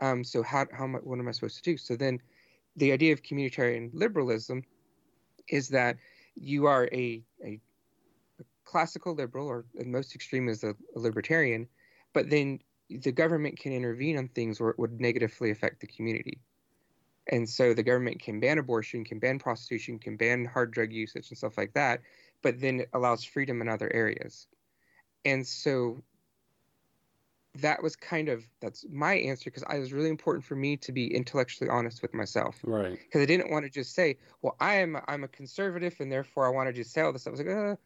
[0.00, 1.78] Um, so how how am I, what am I supposed to do?
[1.78, 2.20] So then,
[2.76, 4.64] the idea of communitarian liberalism
[5.48, 5.96] is that
[6.34, 7.58] you are a, a
[8.66, 11.66] classical liberal, or the most extreme is a, a libertarian,
[12.12, 12.58] but then
[12.90, 16.38] the government can intervene on things where it would negatively affect the community.
[17.28, 21.30] And so the government can ban abortion, can ban prostitution, can ban hard drug usage
[21.30, 22.00] and stuff like that,
[22.42, 24.46] but then it allows freedom in other areas.
[25.24, 26.02] And so
[27.62, 30.92] that was kind of that's my answer because I was really important for me to
[30.92, 32.60] be intellectually honest with myself.
[32.62, 32.98] Right.
[32.98, 36.46] Because I didn't want to just say, "Well, I am I'm a conservative, and therefore
[36.46, 37.76] I want to just say all this stuff." I was like, uh,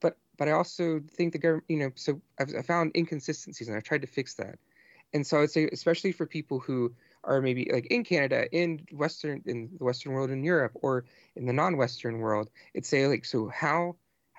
[0.00, 3.76] but but I also think the government, you know, so I've, I found inconsistencies and
[3.76, 4.58] I've tried to fix that.
[5.12, 8.86] And so I would say, especially for people who are maybe like in Canada, in
[8.92, 11.04] Western, in the Western world, in Europe, or
[11.36, 13.96] in the non-Western world, it's say like, so how,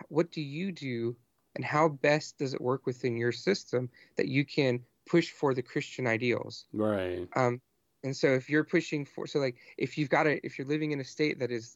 [0.09, 1.15] what do you do,
[1.55, 5.63] and how best does it work within your system that you can push for the
[5.63, 6.65] Christian ideals?
[6.73, 7.27] Right.
[7.35, 7.61] Um,
[8.03, 10.91] and so if you're pushing for, so like if you've got a, if you're living
[10.91, 11.75] in a state that is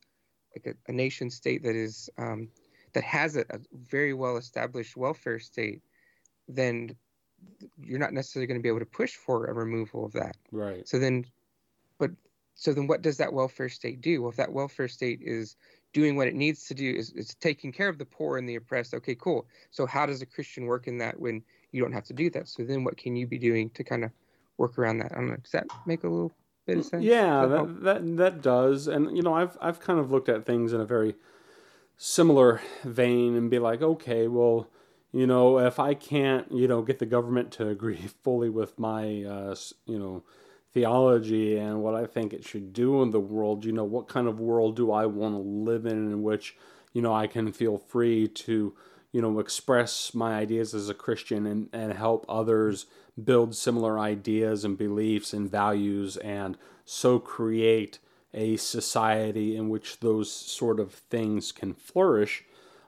[0.56, 2.50] like a, a nation state that is um,
[2.93, 5.82] that has a, a very well established welfare state,
[6.47, 6.95] then
[7.84, 10.38] you're not necessarily going to be able to push for a removal of that.
[10.51, 10.88] Right.
[10.88, 11.25] So then,
[11.97, 12.12] but
[12.56, 14.21] so then what does that welfare state do?
[14.21, 15.56] Well, if that welfare state is
[15.93, 18.56] doing what it needs to do, is, is taking care of the poor and the
[18.56, 19.45] oppressed, okay, cool.
[19.71, 22.47] So how does a Christian work in that when you don't have to do that?
[22.47, 24.12] So then what can you be doing to kind of
[24.58, 25.12] work around that?
[25.12, 25.38] I don't know.
[25.38, 26.32] Does that make a little
[26.65, 27.04] bit of sense?
[27.04, 28.88] Yeah, that that, that that does.
[28.88, 31.15] And you know, I've I've kind of looked at things in a very
[32.03, 34.67] similar vein and be like, okay, well,
[35.11, 39.23] you know, if I can't, you know, get the government to agree fully with my,
[39.23, 40.23] uh, you know,
[40.73, 44.27] theology and what I think it should do in the world, you know, what kind
[44.27, 46.55] of world do I want to live in in which,
[46.91, 48.73] you know, I can feel free to,
[49.11, 52.87] you know, express my ideas as a Christian and, and help others
[53.23, 57.99] build similar ideas and beliefs and values and so create
[58.34, 62.44] a society in which those sort of things can flourish.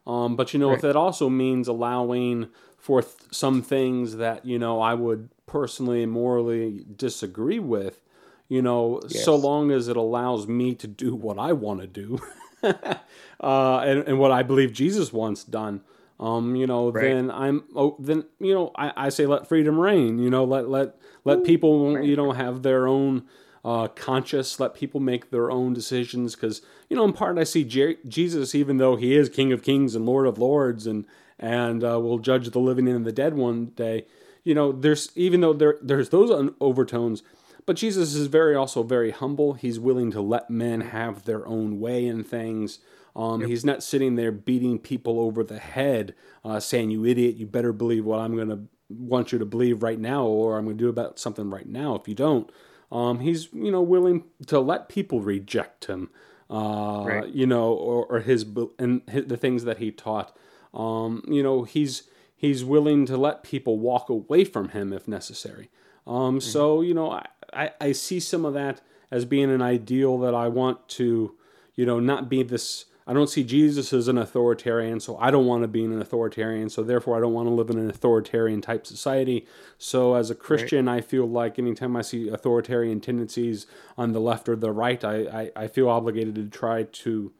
[0.05, 4.59] Um, but you know, if that also means allowing for th- some things that you
[4.59, 8.01] know I would personally and morally disagree with,
[8.49, 12.19] you know, so long as it allows me to do what I want to do,
[12.63, 15.81] uh, and, and what I believe Jesus wants done,
[16.19, 17.01] um, you know, Right.
[17.01, 20.19] then I'm oh, then you know I, I say let freedom reign.
[20.19, 22.03] You know, let let let people right.
[22.03, 23.23] you know have their own
[23.63, 24.59] uh, conscious.
[24.59, 28.53] Let people make their own decisions because you know in part I see Je- Jesus,
[28.53, 31.05] even though he is King of Kings and Lord of Lords, and
[31.39, 34.05] and uh, will judge the living and the dead one day.
[34.43, 37.23] you know, there's even though there there's those overtones,
[37.65, 39.53] but Jesus is very also very humble.
[39.53, 42.79] He's willing to let men have their own way in things.
[43.15, 43.49] Um, yep.
[43.49, 47.35] He's not sitting there beating people over the head, uh, saying, "You idiot!
[47.35, 50.65] You better believe what I'm going to want you to believe right now, or I'm
[50.65, 51.95] going to do about something right now.
[51.95, 52.51] If you don't."
[52.93, 56.11] Um, he's you know willing to let people reject him,
[56.49, 57.27] uh, right.
[57.27, 58.45] you know, or, or his
[58.77, 60.37] and his, the things that he taught.
[60.75, 62.03] Um, you know, he's
[62.35, 65.71] he's willing to let people walk away from him if necessary.
[66.05, 66.39] Um, mm-hmm.
[66.39, 70.35] So you know, I, I, I see some of that as being an ideal that
[70.35, 71.33] I want to,
[71.73, 75.45] you know, not be this I don't see Jesus as an authoritarian, so I don't
[75.45, 78.61] want to be an authoritarian, so therefore I don't want to live in an authoritarian
[78.61, 79.45] type society.
[79.77, 80.97] So as a Christian, right.
[80.97, 85.15] I feel like anytime I see authoritarian tendencies on the left or the right, I,
[85.15, 87.33] I, I feel obligated to try to,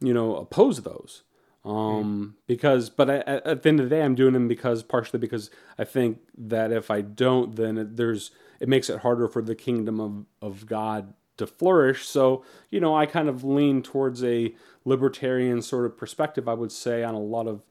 [0.00, 1.22] you know, oppose those.
[1.64, 2.46] Um, mm.
[2.46, 5.50] because, but I, at the end of the day, I'm doing them because partially because
[5.78, 9.54] I think that if I don't, then it, there's it makes it harder for the
[9.54, 12.06] kingdom of, of God to flourish.
[12.06, 16.72] So, you know, I kind of lean towards a libertarian sort of perspective, I would
[16.72, 17.62] say, on a lot of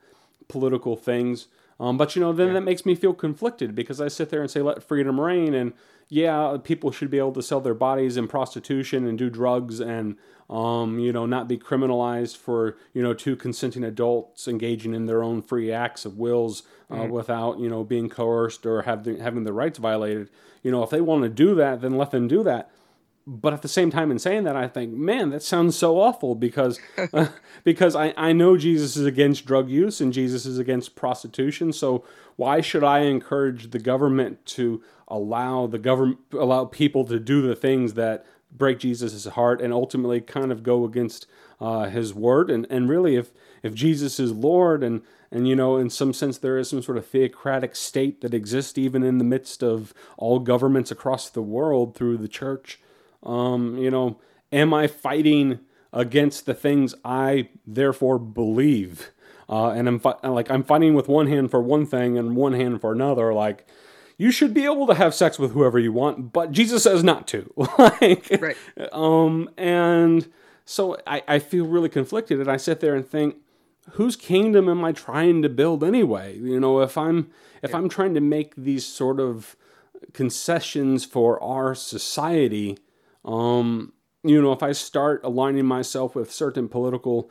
[0.47, 1.47] political things.
[1.79, 2.53] Um, but, you know, then yeah.
[2.53, 5.53] that makes me feel conflicted because I sit there and say, let freedom reign.
[5.53, 5.73] And
[6.09, 10.17] yeah, people should be able to sell their bodies in prostitution and do drugs and,
[10.49, 15.21] um, you know, not be criminalized for, you know, two consenting adults engaging in their
[15.21, 17.11] own free acts of wills uh, mm-hmm.
[17.11, 20.29] without, you know, being coerced or have the, having their rights violated.
[20.63, 22.71] You know, if they want to do that, then let them do that
[23.29, 26.33] but at the same time in saying that i think man that sounds so awful
[26.33, 26.79] because
[27.65, 31.73] because I, I know jesus is against drug use and jesus is against prostitution.
[31.73, 32.05] So
[32.37, 37.55] why should i encourage the government to allow the government allow people to do the
[37.55, 41.27] things that break jesus' heart and ultimately kind of go against
[41.59, 42.49] uh, his word?
[42.49, 46.37] And and really if if jesus is lord and and you know in some sense
[46.37, 50.39] there is some sort of theocratic state that exists even in the midst of all
[50.39, 52.79] governments across the world through the church
[53.23, 54.19] um, you know,
[54.51, 55.59] am I fighting
[55.93, 59.11] against the things I therefore believe?
[59.49, 62.53] Uh, and I'm fi- like I'm fighting with one hand for one thing and one
[62.53, 63.33] hand for another.
[63.33, 63.65] Like
[64.17, 67.27] you should be able to have sex with whoever you want, but Jesus says not
[67.27, 67.51] to.
[67.77, 68.57] like, right.
[68.91, 70.27] Um, and
[70.65, 73.37] so I, I feel really conflicted, and I sit there and think,
[73.91, 76.37] whose kingdom am I trying to build anyway?
[76.37, 77.29] You know, if I'm
[77.61, 77.77] if yeah.
[77.77, 79.55] I'm trying to make these sort of
[80.13, 82.77] concessions for our society,
[83.27, 87.29] um, you know, if I start aligning myself with certain political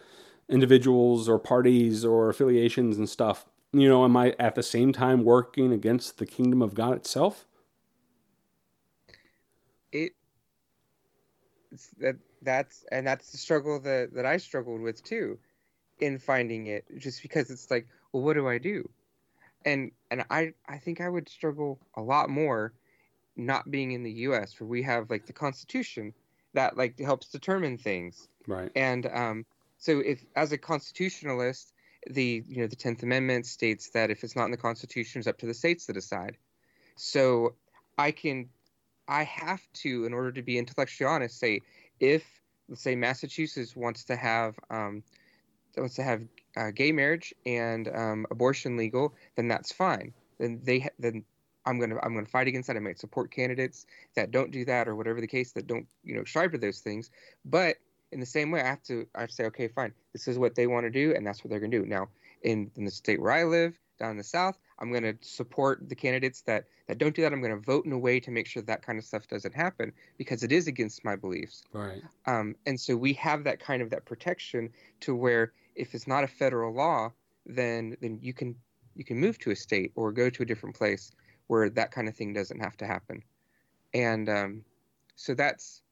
[0.48, 5.24] individuals or parties or affiliations and stuff, you know, am I at the same time
[5.24, 7.46] working against the kingdom of God itself?
[9.90, 10.12] It
[11.98, 15.38] that that's and that's the struggle that that I struggled with too
[15.98, 18.88] in finding it just because it's like, well, what do I do?
[19.64, 22.74] And and I I think I would struggle a lot more
[23.36, 26.12] not being in the U.S., where we have like the Constitution
[26.54, 28.28] that like helps determine things.
[28.46, 28.70] Right.
[28.74, 29.46] And um,
[29.78, 31.72] so if as a constitutionalist,
[32.08, 35.28] the you know the Tenth Amendment states that if it's not in the Constitution, it's
[35.28, 36.36] up to the states to decide.
[36.96, 37.54] So
[37.98, 38.48] I can,
[39.06, 41.62] I have to, in order to be intellectually honest, say
[42.00, 42.24] if
[42.68, 45.02] let's say Massachusetts wants to have um,
[45.76, 46.22] wants to have
[46.56, 50.12] uh, gay marriage and um, abortion legal, then that's fine.
[50.38, 51.24] Then they then
[51.66, 52.76] I'm gonna I'm gonna fight against that.
[52.76, 56.14] I might support candidates that don't do that or whatever the case that don't you
[56.14, 57.10] know strive for those things.
[57.44, 57.76] But
[58.12, 59.92] in the same way, I have to I have to say okay, fine.
[60.12, 61.84] This is what they want to do, and that's what they're gonna do.
[61.84, 62.08] Now,
[62.42, 65.94] in in the state where I live, down in the South, I'm gonna support the
[65.94, 67.32] candidates that that don't do that.
[67.32, 69.92] I'm gonna vote in a way to make sure that kind of stuff doesn't happen
[70.18, 71.64] because it is against my beliefs.
[71.72, 72.02] Right.
[72.26, 76.24] Um, and so we have that kind of that protection to where if it's not
[76.24, 77.12] a federal law,
[77.44, 78.54] then then you can
[78.94, 81.12] you can move to a state or go to a different place
[81.46, 83.22] where that kind of thing doesn't have to happen.
[83.94, 84.64] And um,
[85.14, 85.82] so that's,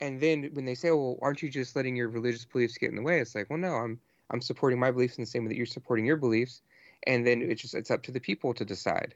[0.00, 2.96] and then when they say, well, aren't you just letting your religious beliefs get in
[2.96, 3.20] the way?
[3.20, 4.00] It's like, well, no, I'm
[4.30, 6.62] I'm supporting my beliefs in the same way that you're supporting your beliefs,
[7.06, 9.14] and then it's just it's up to the people to decide.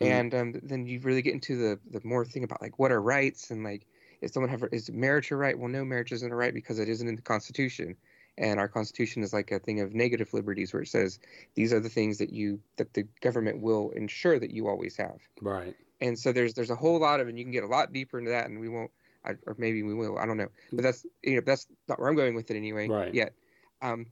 [0.00, 0.06] Mm.
[0.06, 3.02] And um, then you really get into the the more thing about like what are
[3.02, 3.86] rights and like
[4.20, 5.58] is someone have is marriage a right?
[5.58, 7.96] Well, no, marriage isn't a right because it isn't in the Constitution
[8.40, 11.20] and our constitution is like a thing of negative liberties where it says
[11.54, 15.20] these are the things that you that the government will ensure that you always have.
[15.40, 15.76] Right.
[16.00, 18.18] And so there's there's a whole lot of and you can get a lot deeper
[18.18, 18.90] into that and we won't
[19.24, 20.48] I, or maybe we will i don't know.
[20.72, 23.14] But that's you know that's not where i'm going with it anyway right.
[23.14, 23.34] yet.
[23.82, 24.06] Um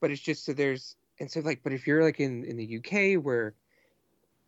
[0.00, 2.78] but it's just so there's and so like but if you're like in in the
[2.78, 3.54] uk where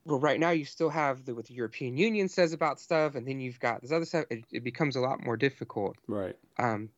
[0.05, 3.27] well right now you still have the what the european union says about stuff and
[3.27, 5.97] then you've got this other stuff it, it becomes a lot more difficult.
[6.07, 6.37] Right.
[6.57, 6.91] Um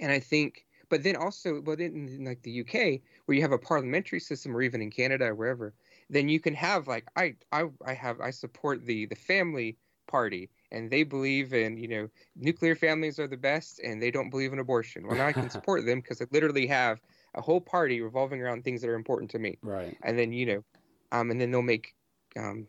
[0.00, 3.50] and i think but then also, but in, in like the UK, where you have
[3.50, 5.74] a parliamentary system, or even in Canada or wherever,
[6.08, 9.76] then you can have like I I I have I support the the family
[10.06, 14.30] party and they believe in you know nuclear families are the best and they don't
[14.30, 15.04] believe in abortion.
[15.04, 17.00] Well, now I can support them because I literally have
[17.34, 19.58] a whole party revolving around things that are important to me.
[19.62, 19.98] Right.
[20.04, 20.64] And then you know,
[21.10, 21.92] um, and then they'll make
[22.36, 22.68] um,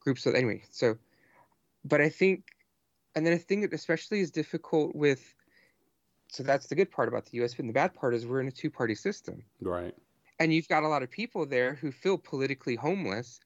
[0.00, 0.62] groups of anyway.
[0.70, 0.96] So,
[1.84, 2.44] but I think,
[3.14, 5.34] and then I think that especially is difficult with.
[6.34, 7.54] So that's the good part about the U.S.
[7.54, 9.44] But the bad part is we're in a two-party system.
[9.60, 9.94] Right.
[10.40, 13.40] And you've got a lot of people there who feel politically homeless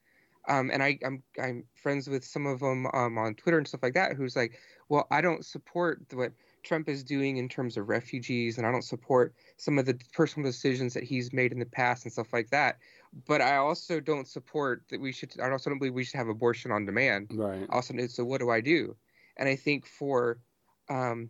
[0.48, 3.82] um, and I, I'm I'm friends with some of them um, on Twitter and stuff
[3.82, 4.14] like that.
[4.16, 4.58] Who's like,
[4.88, 6.32] well, I don't support what
[6.62, 10.48] Trump is doing in terms of refugees, and I don't support some of the personal
[10.48, 12.78] decisions that he's made in the past and stuff like that.
[13.26, 15.32] But I also don't support that we should.
[15.40, 17.30] I also don't believe we should have abortion on demand.
[17.34, 17.66] Right.
[17.68, 18.96] Also, so what do I do?
[19.36, 20.38] And I think for
[20.88, 21.28] um,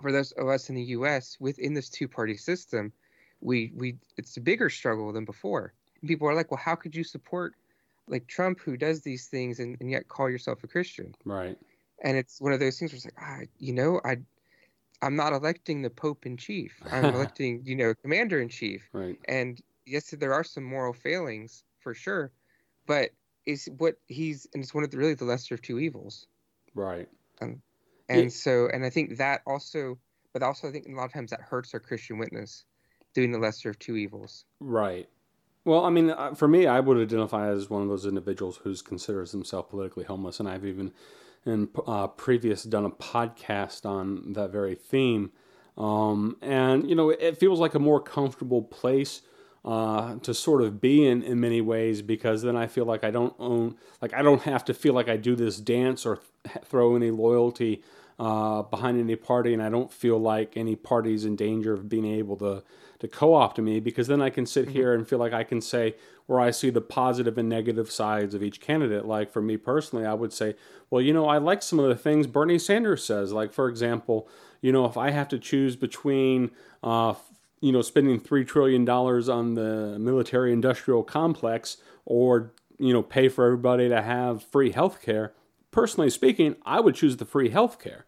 [0.00, 1.36] for those of us in the U.S.
[1.40, 2.92] within this two-party system,
[3.40, 5.72] we we it's a bigger struggle than before.
[6.00, 7.54] And people are like, well, how could you support
[8.08, 11.14] like Trump who does these things and, and yet call yourself a Christian.
[11.24, 11.58] Right.
[12.02, 14.18] And it's one of those things where it's like, ah, you know, I
[15.02, 16.80] I'm not electing the Pope in chief.
[16.90, 18.88] I'm electing, you know, commander in chief.
[18.92, 19.18] Right.
[19.28, 22.32] And yes, there are some moral failings for sure,
[22.86, 23.10] but
[23.44, 26.26] is what he's and it's one of the really the lesser of two evils.
[26.74, 27.08] Right.
[27.40, 27.60] Um,
[28.08, 28.28] and Yeah.
[28.30, 29.98] so and I think that also
[30.32, 32.64] but also I think a lot of times that hurts our Christian witness
[33.14, 34.44] doing the lesser of two evils.
[34.60, 35.08] Right.
[35.64, 38.74] Well, I mean, uh, for me, I would identify as one of those individuals who
[38.76, 40.92] considers himself politically homeless, and I've even,
[41.44, 45.32] in uh, previous, done a podcast on that very theme.
[45.76, 49.22] Um, and you know, it feels like a more comfortable place
[49.66, 53.10] uh, to sort of be in in many ways because then I feel like I
[53.10, 56.64] don't own, like I don't have to feel like I do this dance or th-
[56.64, 57.82] throw any loyalty
[58.18, 62.06] uh, behind any party, and I don't feel like any party's in danger of being
[62.06, 62.62] able to
[63.00, 65.96] to co-opt me because then I can sit here and feel like I can say
[66.26, 69.04] where I see the positive and negative sides of each candidate.
[69.04, 70.54] Like for me personally, I would say,
[70.88, 73.32] well, you know, I like some of the things Bernie Sanders says.
[73.32, 74.28] Like for example,
[74.62, 76.52] you know, if I have to choose between,
[76.82, 77.14] uh,
[77.60, 83.46] you know, spending three trillion dollars on the military-industrial complex or you know pay for
[83.46, 85.32] everybody to have free health care,
[85.70, 88.04] personally speaking, I would choose the free health care.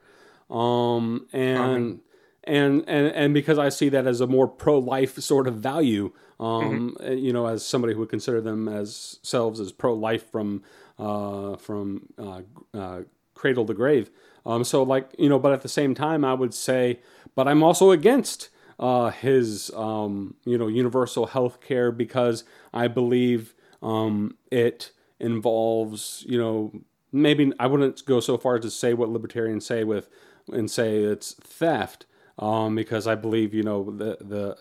[0.51, 2.01] Um, and
[2.45, 6.97] and and and because I see that as a more pro-life sort of value, um,
[7.07, 10.63] you know, as somebody who would consider them as selves as pro-life from
[10.99, 12.43] uh, from uh,
[12.75, 13.03] uh,
[13.35, 14.11] cradle to grave.
[14.47, 17.01] Um, so like you know, but at the same time, I would say,
[17.35, 23.55] but I'm also against uh, his um, you know universal health care because I believe
[23.83, 26.73] um, it involves you know
[27.13, 30.09] maybe I wouldn't go so far as to say what libertarians say with
[30.53, 32.07] and say it's theft
[32.39, 34.57] um, because I believe you know the the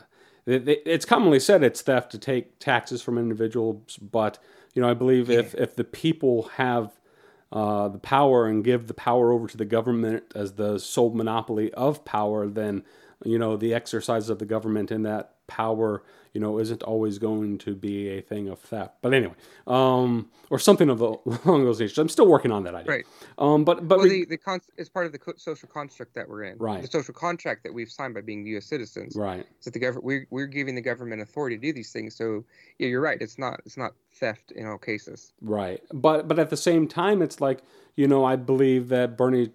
[0.46, 4.40] it- it's commonly said it's theft to take taxes from individuals, but
[4.74, 6.94] you know I believe if if the people have
[7.52, 11.74] uh, the power and give the power over to the government as the sole monopoly
[11.74, 12.84] of power, then
[13.24, 16.04] you know the exercise of the government in that power,
[16.34, 18.96] you know, isn't always going to be a thing of theft.
[19.02, 21.98] But anyway, um, or something of the, along those nations.
[21.98, 22.92] I'm still working on that idea.
[22.92, 23.06] Right.
[23.38, 26.28] Um, but but well, re- the, the con- it's part of the social construct that
[26.28, 26.58] we're in.
[26.58, 26.82] Right.
[26.82, 28.66] The social contract that we've signed by being U.S.
[28.66, 29.16] citizens.
[29.16, 29.46] right.
[29.60, 32.16] So the government we're, we're giving the government authority to do these things.
[32.16, 32.46] So
[32.80, 33.22] yeah, you're right.
[33.22, 35.34] It's not it's not theft in all cases.
[35.42, 35.82] Right.
[35.94, 37.62] But but at the same time it's like,
[37.96, 39.52] you know, I believe that Bernie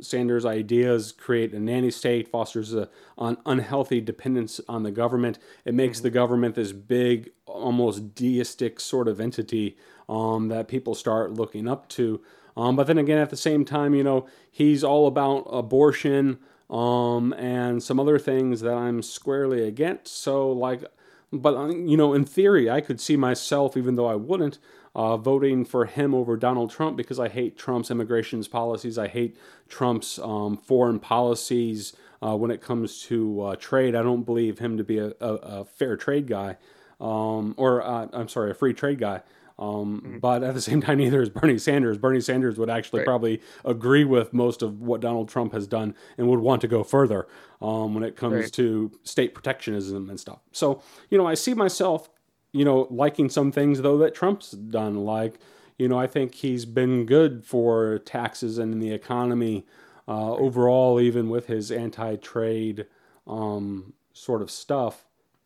[0.00, 5.38] Sanders' ideas create a nanny state, fosters a, an unhealthy dependence on the government.
[5.64, 9.76] It makes the government this big, almost deistic sort of entity
[10.08, 12.20] um, that people start looking up to.
[12.56, 16.38] Um, but then again, at the same time, you know, he's all about abortion
[16.70, 20.16] um, and some other things that I'm squarely against.
[20.16, 20.84] So, like,
[21.32, 24.58] but uh, you know, in theory, I could see myself, even though I wouldn't,
[24.94, 28.98] uh, voting for him over Donald Trump because I hate Trump's immigration policies.
[28.98, 29.36] I hate
[29.68, 33.94] Trump's um, foreign policies uh, when it comes to uh, trade.
[33.94, 36.56] I don't believe him to be a, a, a fair trade guy,
[37.00, 39.22] um, or uh, I'm sorry, a free trade guy.
[39.58, 41.98] Um, But at the same time, neither is Bernie Sanders.
[41.98, 43.06] Bernie Sanders would actually Right.
[43.06, 46.82] probably agree with most of what Donald Trump has done and would want to go
[46.82, 47.26] further
[47.60, 48.52] um, when it comes Right.
[48.54, 50.40] to state protectionism and stuff.
[50.52, 52.08] So, you know, I see myself,
[52.52, 55.04] you know, liking some things though that Trump's done.
[55.04, 55.38] Like,
[55.78, 59.66] you know, I think he's been good for taxes and the economy
[60.12, 62.78] uh, overall, even with his anti-trade
[63.26, 64.94] um, sort of stuff.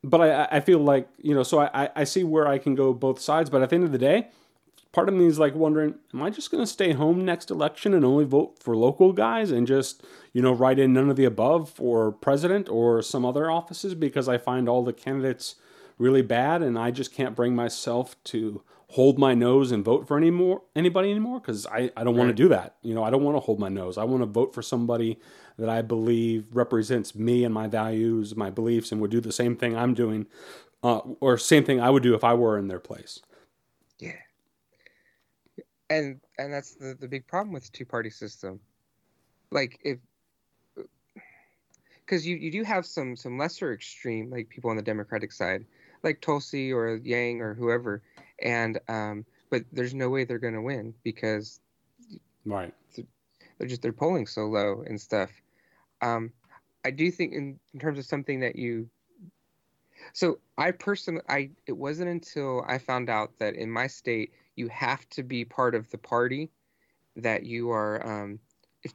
[0.03, 2.93] But I, I feel like you know, so I, I- see where I can go
[3.07, 3.51] both sides.
[3.51, 4.29] But at the end of the day,
[4.93, 7.93] part of me is like wondering, am I just going to stay home next election
[7.95, 10.03] and only vote for local guys and just,
[10.33, 14.29] you know, write in none of the above for president or some other offices because
[14.29, 15.57] I find all the candidates
[15.99, 20.17] really bad, and I just can't bring myself to hold my nose and vote for
[20.17, 22.77] any more anybody anymore because I, I don't want to do that.
[22.83, 23.99] You know, I don't want to hold my nose.
[23.99, 25.19] I want to vote for somebody
[25.59, 29.57] that I believe represents me and my values, my beliefs, and would do the same
[29.57, 30.27] thing I'm doing,
[30.83, 33.21] uh, or same thing I would do if I were in their place.
[33.99, 34.13] Yeah.
[35.91, 38.61] And and that's the, the big problem with the two party system.
[39.51, 39.99] Like if
[42.05, 45.65] because you, you do have some some lesser extreme like people on the Democratic side,
[46.05, 48.03] like Tulsi or Yang or whoever,
[48.43, 51.61] and um, but there's no way they're going to win because
[52.45, 52.75] right
[53.59, 55.31] they're just they're polling so low and stuff.
[56.03, 56.33] Um,
[56.85, 58.89] I do think in, in terms of something that you.
[60.13, 64.69] So I personally, I it wasn't until I found out that in my state you
[64.69, 66.51] have to be part of the party
[67.17, 68.39] that you are um,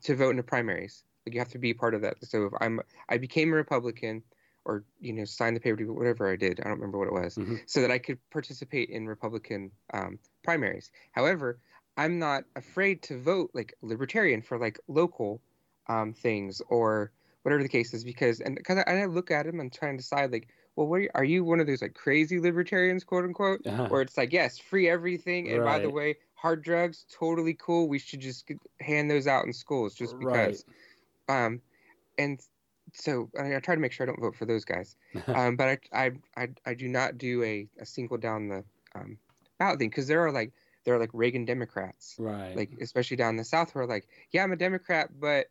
[0.04, 1.04] to vote in the primaries.
[1.26, 2.24] Like you have to be part of that.
[2.26, 2.80] So if I'm,
[3.10, 4.24] I became a Republican,
[4.66, 6.60] or you know, sign the paper, whatever I did.
[6.60, 7.56] I don't remember what it was, mm-hmm.
[7.66, 10.92] so that I could participate in Republican um, primaries.
[11.12, 11.60] However,
[11.98, 15.42] I'm not afraid to vote like libertarian for like local
[15.88, 17.12] um, things or
[17.44, 19.98] whatever the case is because and because I, I, look at him and try and
[19.98, 23.88] decide like well where are you one of those like crazy libertarians quote unquote uh-huh.
[23.88, 25.78] where it's like yes free everything and right.
[25.78, 28.50] by the way hard drugs totally cool we should just
[28.80, 30.64] hand those out in schools just because
[31.28, 31.46] right.
[31.46, 31.62] um
[32.18, 32.42] and
[32.94, 34.96] so I, I, try to make sure I don't vote for those guys
[35.28, 38.64] um but I, I I I do not do a, a single down the
[38.96, 39.18] um
[39.60, 40.52] ballot thing because there are like
[40.84, 44.44] there are like Reagan Democrats right like especially down in the south where like yeah
[44.44, 45.48] I'm a Democrat but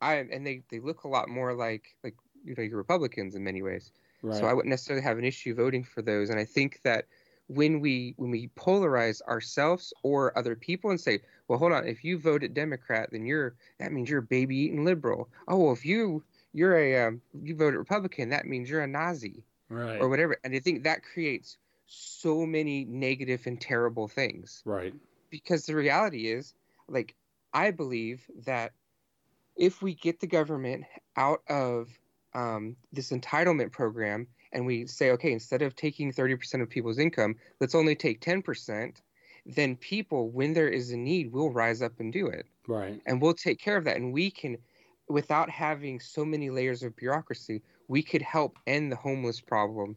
[0.00, 2.14] I and they they look a lot more like like
[2.44, 3.92] you know Republicans in many ways.
[4.22, 4.38] Right.
[4.38, 6.30] So I wouldn't necessarily have an issue voting for those.
[6.30, 7.06] And I think that
[7.46, 12.04] when we when we polarize ourselves or other people and say, well, hold on, if
[12.04, 15.28] you voted Democrat, then you're that means you're a baby eating liberal.
[15.46, 16.22] Oh, well, if you
[16.52, 20.00] you're a um, you voted Republican, that means you're a Nazi, right?
[20.00, 20.38] Or whatever.
[20.44, 24.94] And I think that creates so many negative and terrible things, right?
[25.30, 26.54] Because the reality is,
[26.88, 27.14] like,
[27.52, 28.72] I believe that
[29.56, 30.84] if we get the government
[31.16, 31.88] out of
[32.34, 37.36] um, this entitlement program and we say, okay, instead of taking 30% of people's income,
[37.60, 38.96] let's only take 10%,
[39.46, 42.46] then people, when there is a need, will rise up and do it.
[42.66, 43.00] Right.
[43.06, 43.96] And we'll take care of that.
[43.96, 44.58] And we can,
[45.08, 49.96] without having so many layers of bureaucracy, we could help end the homeless problem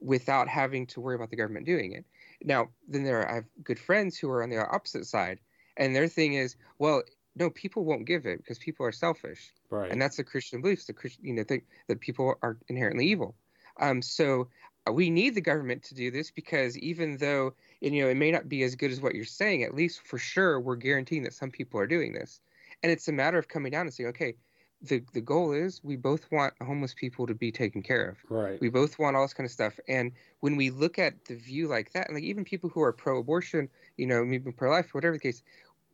[0.00, 2.04] without having to worry about the government doing it.
[2.42, 5.40] Now, then there are, I have good friends who are on the opposite side.
[5.76, 7.02] And their thing is, well,
[7.36, 9.90] no, people won't give it because people are selfish, right?
[9.90, 10.86] And that's the Christian beliefs.
[10.86, 13.36] The Christian, you know, think that people are inherently evil.
[13.80, 14.48] Um, so
[14.88, 18.32] uh, we need the government to do this because even though you know it may
[18.32, 21.34] not be as good as what you're saying, at least for sure we're guaranteeing that
[21.34, 22.40] some people are doing this,
[22.82, 24.34] and it's a matter of coming down and saying, okay,
[24.80, 28.18] the the goal is we both want homeless people to be taken care of.
[28.28, 28.60] Right.
[28.60, 29.78] We both want all this kind of stuff.
[29.88, 32.92] And when we look at the view like that, and like even people who are
[32.92, 35.42] pro-abortion, you know, even pro-life, whatever the case,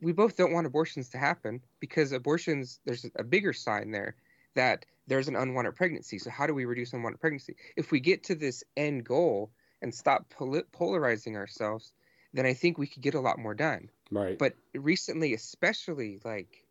[0.01, 4.17] we both don't want abortions to happen because abortions there's a bigger sign there
[4.55, 8.25] that there's an unwanted pregnancy so how do we reduce unwanted pregnancy if we get
[8.25, 9.51] to this end goal
[9.83, 11.93] and stop pol- polarizing ourselves
[12.33, 16.64] then i think we could get a lot more done right but recently especially like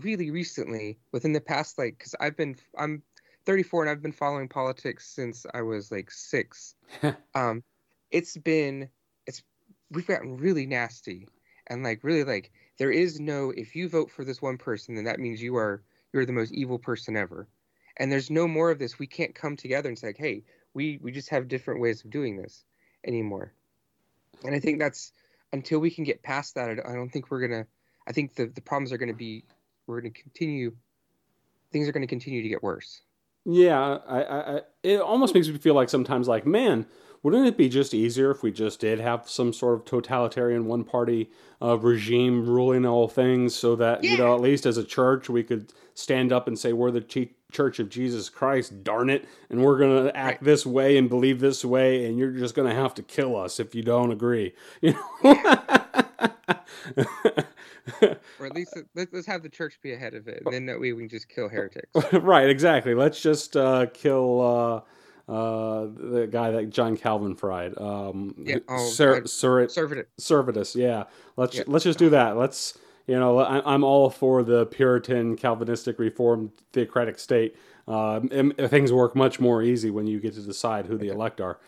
[0.00, 3.02] really recently within the past like because i've been i'm
[3.46, 6.74] 34 and i've been following politics since i was like six.
[7.34, 7.62] Um
[8.10, 8.88] it's been
[9.26, 9.42] it's
[9.90, 11.28] we've gotten really nasty.
[11.66, 15.04] And like really like there is no if you vote for this one person then
[15.04, 15.82] that means you are
[16.12, 17.48] you're the most evil person ever.
[17.98, 18.98] And there's no more of this.
[18.98, 20.44] We can't come together and say like, hey
[20.74, 22.64] we we just have different ways of doing this
[23.06, 23.52] anymore.
[24.44, 25.12] And i think that's
[25.52, 27.66] until we can get past that i don't think we're gonna
[28.06, 29.44] i think the the problems are gonna be
[29.88, 30.72] we're gonna continue
[31.72, 33.02] things are gonna continue to get worse
[33.44, 36.86] yeah i i it almost makes me feel like sometimes like man
[37.22, 40.84] wouldn't it be just easier if we just did have some sort of totalitarian one
[40.84, 41.30] party
[41.60, 44.12] uh, regime ruling all things so that, yeah.
[44.12, 47.00] you know, at least as a church, we could stand up and say, we're the
[47.00, 50.44] ch- church of Jesus Christ, darn it, and we're going to act right.
[50.44, 53.58] this way and believe this way, and you're just going to have to kill us
[53.58, 54.54] if you don't agree.
[54.80, 54.94] You
[56.94, 57.04] know?
[58.40, 60.92] or at least let's have the church be ahead of it, and then that way
[60.92, 61.90] we can just kill heretics.
[62.12, 62.94] right, exactly.
[62.94, 64.40] Let's just uh, kill.
[64.40, 64.80] Uh,
[65.28, 67.76] uh, the guy that John Calvin fried.
[67.76, 70.06] Um, yeah, oh, Ser- Ser- Servetus.
[70.18, 71.04] Servetus, yeah.
[71.36, 71.64] Let's yeah.
[71.66, 72.38] let's just do that.
[72.38, 77.56] Let's you know I, am all for the Puritan Calvinistic Reformed theocratic state.
[77.86, 78.20] Uh,
[78.68, 81.58] things work much more easy when you get to decide who the elect are.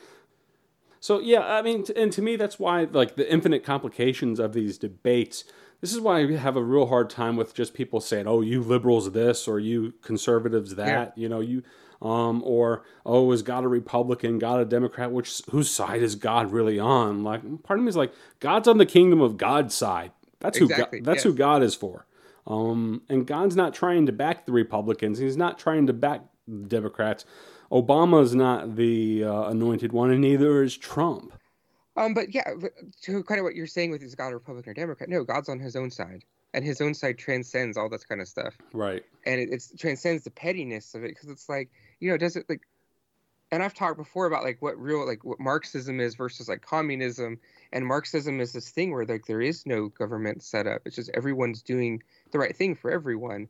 [1.00, 4.76] So yeah, I mean, and to me that's why like the infinite complications of these
[4.78, 5.44] debates
[5.80, 8.62] this is why I have a real hard time with just people saying, "Oh, you
[8.62, 11.62] liberals this," or "You conservatives that." You know, you
[12.02, 14.38] um, or oh, is God a Republican?
[14.38, 15.12] God a Democrat?
[15.12, 17.22] Which whose side is God really on?
[17.22, 20.12] Like, part of me is like, God's on the kingdom of God's side.
[20.40, 21.24] That's Exactly, who God, that's yes.
[21.24, 22.06] who God is for.
[22.46, 25.18] Um, and God's not trying to back the Republicans.
[25.18, 27.26] He's not trying to back the Democrats.
[27.70, 31.34] Obama's not the uh, anointed one, and neither is Trump.
[31.96, 32.44] Um, but yeah,
[33.02, 35.08] to kind of what you're saying with is God a Republican or Democrat?
[35.08, 36.24] No, God's on His own side,
[36.54, 39.02] and His own side transcends all this kind of stuff, Right.
[39.26, 42.46] and it it's, transcends the pettiness of it because it's like you know, does it
[42.48, 42.62] like?
[43.52, 47.38] And I've talked before about like what real like what Marxism is versus like communism,
[47.72, 50.82] and Marxism is this thing where like there is no government set up.
[50.84, 53.48] It's just everyone's doing the right thing for everyone,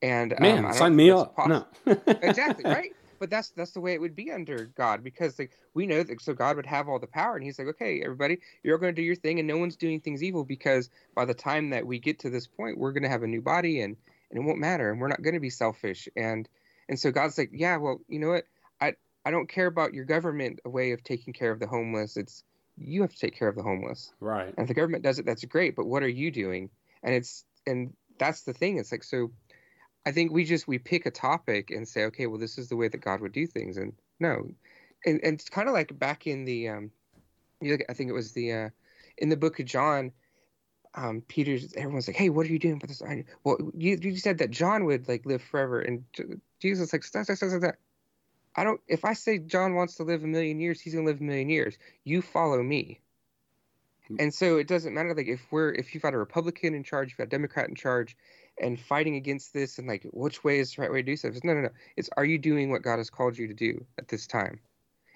[0.00, 1.34] and um, Man, I don't sign me up.
[1.34, 1.66] poss- No.
[2.06, 5.86] exactly right but that's that's the way it would be under god because like we
[5.86, 8.78] know that so god would have all the power and he's like okay everybody you're
[8.78, 11.70] going to do your thing and no one's doing things evil because by the time
[11.70, 13.96] that we get to this point we're going to have a new body and
[14.30, 16.08] and it won't matter and we're not going to be selfish.
[16.16, 16.48] And
[16.88, 18.44] and so god's like yeah well you know what?
[18.80, 18.94] I
[19.24, 22.16] i don't care about your government way of taking care of the homeless.
[22.16, 22.44] It's
[22.76, 24.12] you have to take care of the homeless.
[24.20, 24.48] Right.
[24.48, 26.70] and if the government does it that's great but what are you doing?
[27.02, 29.30] And it's and that's the thing it's like so
[30.06, 32.76] i think we just we pick a topic and say okay well this is the
[32.76, 33.76] way that god would do things.
[33.76, 34.48] And no
[35.06, 36.90] and, and it's kind of like back in the um
[37.60, 38.68] you look, i think it was the uh
[39.18, 40.12] in the book of john
[40.94, 43.02] um peter's everyone's like hey what are you doing for this?
[43.02, 46.04] I, well you, you said that john would like live forever and
[46.60, 47.74] jesus like stop, stop, stop, stop, stop.
[48.56, 51.20] i don't if i say john wants to live a million years he's gonna live
[51.20, 51.78] a million years.
[52.04, 53.00] You follow me.
[54.18, 57.10] And so it doesn't matter like if we're if you've got a Republican in charge,
[57.10, 58.16] you've got a Democrat in charge,
[58.60, 61.32] and fighting against this and like which way is the right way to do stuff.
[61.32, 61.70] It's, no, no, no.
[61.96, 64.60] It's are you doing what God has called you to do at this time?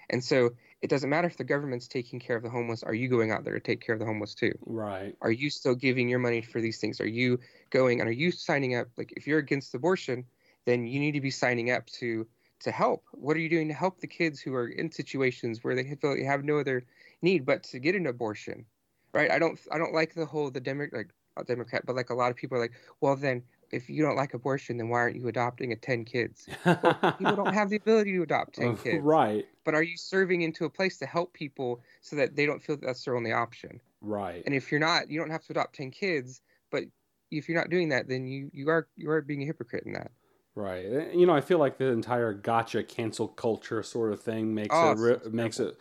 [0.09, 2.83] And so it doesn't matter if the government's taking care of the homeless.
[2.83, 4.53] Are you going out there to take care of the homeless too?
[4.65, 5.15] Right.
[5.21, 6.99] Are you still giving your money for these things?
[7.01, 7.39] Are you
[7.69, 8.87] going and are you signing up?
[8.97, 10.25] Like if you're against abortion,
[10.65, 12.27] then you need to be signing up to
[12.61, 13.03] to help.
[13.11, 16.15] What are you doing to help the kids who are in situations where they feel
[16.15, 16.85] they have no other
[17.21, 18.65] need but to get an abortion?
[19.13, 19.31] Right?
[19.31, 21.09] I don't I don't like the whole the Demo like
[21.43, 24.33] Democrat, but like a lot of people are like, well then if you don't like
[24.33, 26.47] abortion, then why aren't you adopting a ten kids?
[26.63, 29.03] People don't have the ability to adopt ten kids.
[29.03, 29.45] Right.
[29.63, 32.77] But are you serving into a place to help people so that they don't feel
[32.77, 33.81] that that's their only option?
[34.01, 34.43] Right.
[34.45, 36.41] And if you're not, you don't have to adopt ten kids.
[36.71, 36.83] But
[37.31, 39.93] if you're not doing that, then you you are you are being a hypocrite in
[39.93, 40.11] that.
[40.53, 41.13] Right.
[41.13, 44.89] You know, I feel like the entire gotcha cancel culture sort of thing makes Oh,
[44.89, 45.75] it it's re- so makes it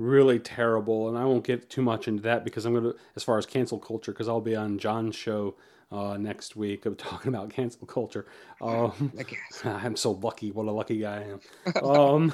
[0.00, 3.38] really terrible, and I won't get too much into that because I'm gonna as far
[3.38, 5.54] as cancel culture because I'll be on John's show
[5.92, 8.26] uh, next week of talking about cancel culture.
[8.60, 9.64] Um, I guess.
[9.64, 10.50] I'm so lucky.
[10.50, 11.40] What a lucky guy I am.
[11.84, 12.32] Um,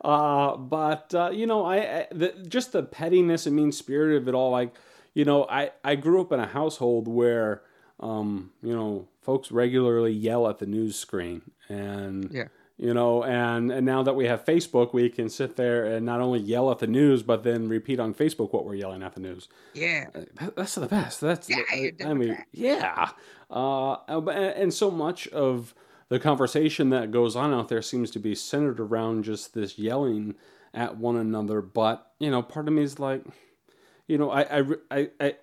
[0.00, 4.28] uh, but uh, you know, I, I the, just the pettiness and mean spirit of
[4.28, 4.50] it all.
[4.50, 4.74] Like,
[5.14, 7.62] you know, I I grew up in a household where,
[8.00, 12.48] um, you know, folks regularly yell at the news screen, and Yeah.
[12.78, 16.20] You know, and and now that we have Facebook, we can sit there and not
[16.20, 19.20] only yell at the news, but then repeat on Facebook what we're yelling at the
[19.20, 19.48] news.
[19.74, 20.08] Yeah.
[20.40, 21.20] That- That's the best.
[21.20, 22.46] That's Yeah, I, you're I mean, Democrat.
[22.52, 23.10] yeah.
[23.50, 23.94] Uh,
[24.30, 25.74] and so much of
[26.08, 30.34] the conversation that goes on out there seems to be centered around just this yelling
[30.74, 31.60] at one another.
[31.60, 33.24] But you know, part of me is like,
[34.08, 35.10] you know, I I I.
[35.20, 35.34] I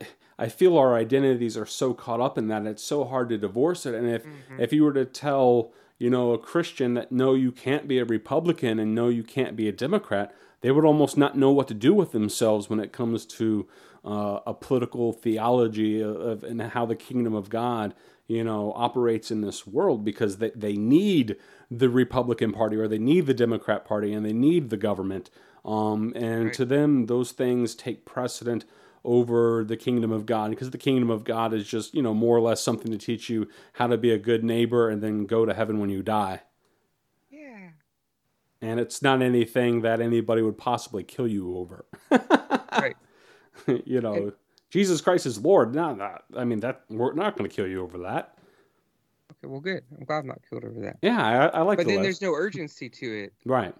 [0.41, 3.85] I feel our identities are so caught up in that it's so hard to divorce
[3.85, 3.93] it.
[3.93, 4.57] And if Mhm.
[4.57, 8.05] if you were to tell you know a Christian that no, you can't be a
[8.05, 11.73] Republican and no, you can't be a Democrat, they would almost not know what to
[11.73, 13.67] do with themselves when it comes to
[14.03, 17.93] uh, a political theology of, of and how the kingdom of God
[18.27, 21.35] you know operates in this world because they, they need
[21.69, 25.29] the Republican Party or they need the Democrat Party and they need the government.
[25.65, 26.53] Um, and Right.
[26.53, 28.65] to them, those things take precedent
[29.03, 32.35] over the kingdom of God because the kingdom of God is just, you know, more
[32.37, 35.45] or less something to teach you how to be a good neighbor and then go
[35.45, 36.41] to heaven when you die.
[37.31, 37.69] Yeah.
[38.61, 41.85] And it's not anything that anybody would possibly kill you over.
[42.71, 42.95] Right.
[43.85, 44.33] you know, And-
[44.69, 45.73] Jesus Christ is Lord.
[45.75, 48.37] Not, not, I mean, that we're not going to kill you over that.
[49.31, 49.47] Okay.
[49.51, 49.83] Well, good.
[49.97, 50.97] I'm glad I'm not killed over that.
[51.01, 52.21] Yeah, I, I like But the then list.
[52.21, 53.33] there's no urgency to it.
[53.45, 53.73] Right.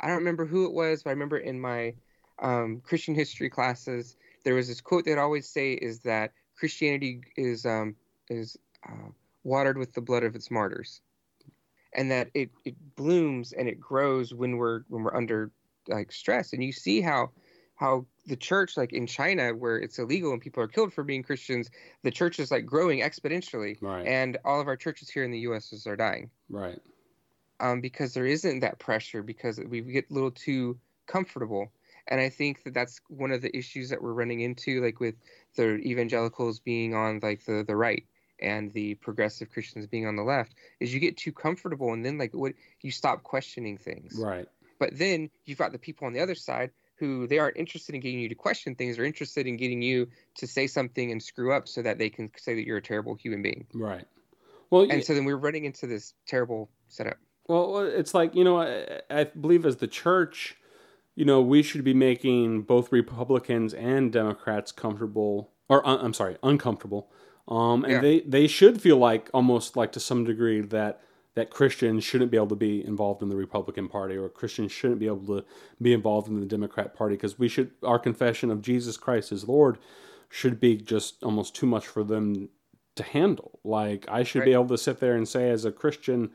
[0.00, 1.92] I don't remember who it was, but I remember in my
[2.40, 7.66] um, Christian history classes, there was this quote they'd always say is that Christianity is
[7.66, 7.96] um,
[8.28, 8.56] is
[8.88, 9.08] uh,
[9.44, 11.00] watered with the blood of its martyrs,
[11.94, 15.50] and that it, it blooms and it grows when we're when we're under
[15.88, 16.52] like stress.
[16.52, 17.30] And you see how
[17.76, 21.22] how the church, like in China, where it's illegal and people are killed for being
[21.22, 21.70] Christians,
[22.02, 24.06] the church is like growing exponentially, Right.
[24.06, 25.86] and all of our churches here in the U.S.
[25.86, 26.78] are dying right.
[27.58, 31.72] um, because there isn't that pressure because we get a little too comfortable.
[32.10, 35.14] And I think that that's one of the issues that we're running into, like with
[35.56, 38.04] the evangelicals being on like the the right
[38.40, 42.18] and the progressive Christians being on the left, is you get too comfortable and then
[42.18, 44.16] like what you stop questioning things.
[44.18, 44.48] Right.
[44.78, 48.00] But then you've got the people on the other side who they aren't interested in
[48.00, 48.96] getting you to question things.
[48.96, 52.30] They're interested in getting you to say something and screw up so that they can
[52.36, 53.66] say that you're a terrible human being.
[53.72, 54.04] Right.
[54.70, 57.16] Well, and so then we're running into this terrible setup.
[57.48, 60.56] Well, it's like you know, I, I believe as the church,
[61.14, 66.36] you know, we should be making both Republicans and Democrats comfortable, or uh, I'm sorry,
[66.42, 67.10] uncomfortable.
[67.48, 68.00] Um, and yeah.
[68.00, 71.00] they they should feel like almost like to some degree that
[71.34, 75.00] that Christians shouldn't be able to be involved in the Republican Party or Christians shouldn't
[75.00, 75.44] be able to
[75.80, 79.48] be involved in the Democrat Party because we should our confession of Jesus Christ as
[79.48, 79.78] Lord
[80.28, 82.48] should be just almost too much for them
[82.94, 83.58] to handle.
[83.64, 84.46] Like I should right.
[84.46, 86.30] be able to sit there and say as a Christian,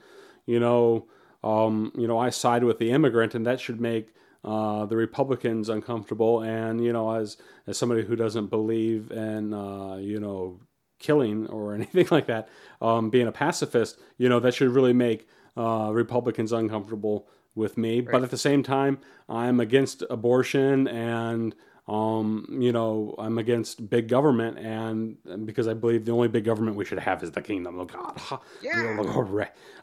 [0.46, 1.08] you know,
[1.44, 4.14] um, you know, I side with the immigrant, and that should make
[4.46, 6.41] uh, the Republicans uncomfortable.
[6.41, 7.38] And you know, as
[7.68, 10.60] as somebody who doesn't believe in uh, you know
[11.00, 12.48] killing or anything like that,
[12.82, 15.28] um, being a pacifist, you know, that should really make
[15.58, 18.02] uh, Republicans uncomfortable with me.
[18.02, 18.12] Right.
[18.12, 21.56] But at the same time, I'm against abortion and
[21.88, 26.78] um, you know, I'm against big government, and, because I believe the only big government
[26.78, 28.20] we should have is the kingdom of God.
[28.62, 28.96] Yeah.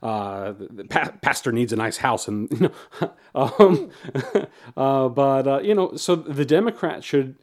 [0.03, 2.59] Uh, the, the pa- pastor needs a nice house, and you
[3.01, 3.91] know, um,
[4.77, 7.37] uh, but uh, you know, so the Democrats should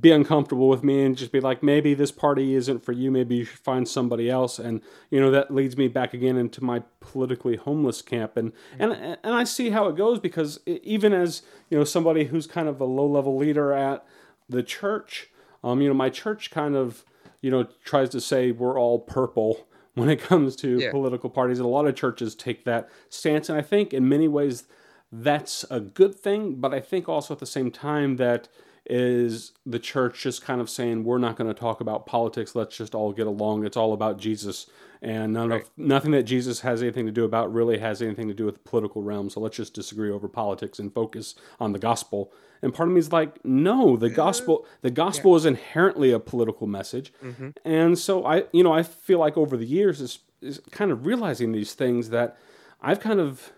[0.00, 3.10] be uncomfortable with me and just be like, maybe this party isn't for you.
[3.10, 4.58] Maybe you should find somebody else.
[4.58, 8.36] And you know that leads me back again into my politically homeless camp.
[8.36, 12.46] And and and I see how it goes because even as you know somebody who's
[12.46, 14.06] kind of a low level leader at
[14.48, 15.28] the church,
[15.62, 17.04] um, you know my church kind of
[17.42, 20.90] you know tries to say we're all purple when it comes to yeah.
[20.90, 21.58] political parties.
[21.58, 24.64] And a lot of churches take that stance, and I think in many ways
[25.12, 26.54] that's a good thing.
[26.54, 28.48] But I think also at the same time that
[28.88, 32.54] is the church just kind of saying we're not going to talk about politics.
[32.54, 33.64] Let's just all get along.
[33.64, 34.66] It's all about jesus.
[35.02, 35.62] And none right.
[35.62, 38.54] of nothing that jesus has anything to do about really has anything to do with
[38.54, 39.28] the political realm.
[39.28, 42.32] So let's just disagree over politics and focus on the gospel.
[42.62, 45.36] And part of me is like no the gospel the gospel yeah.
[45.36, 47.12] is inherently a political message.
[47.22, 47.50] Mm-hmm.
[47.64, 51.06] and so i you know i feel like over the years is, is kind of
[51.06, 52.36] realizing these things that
[52.80, 53.52] i've kind of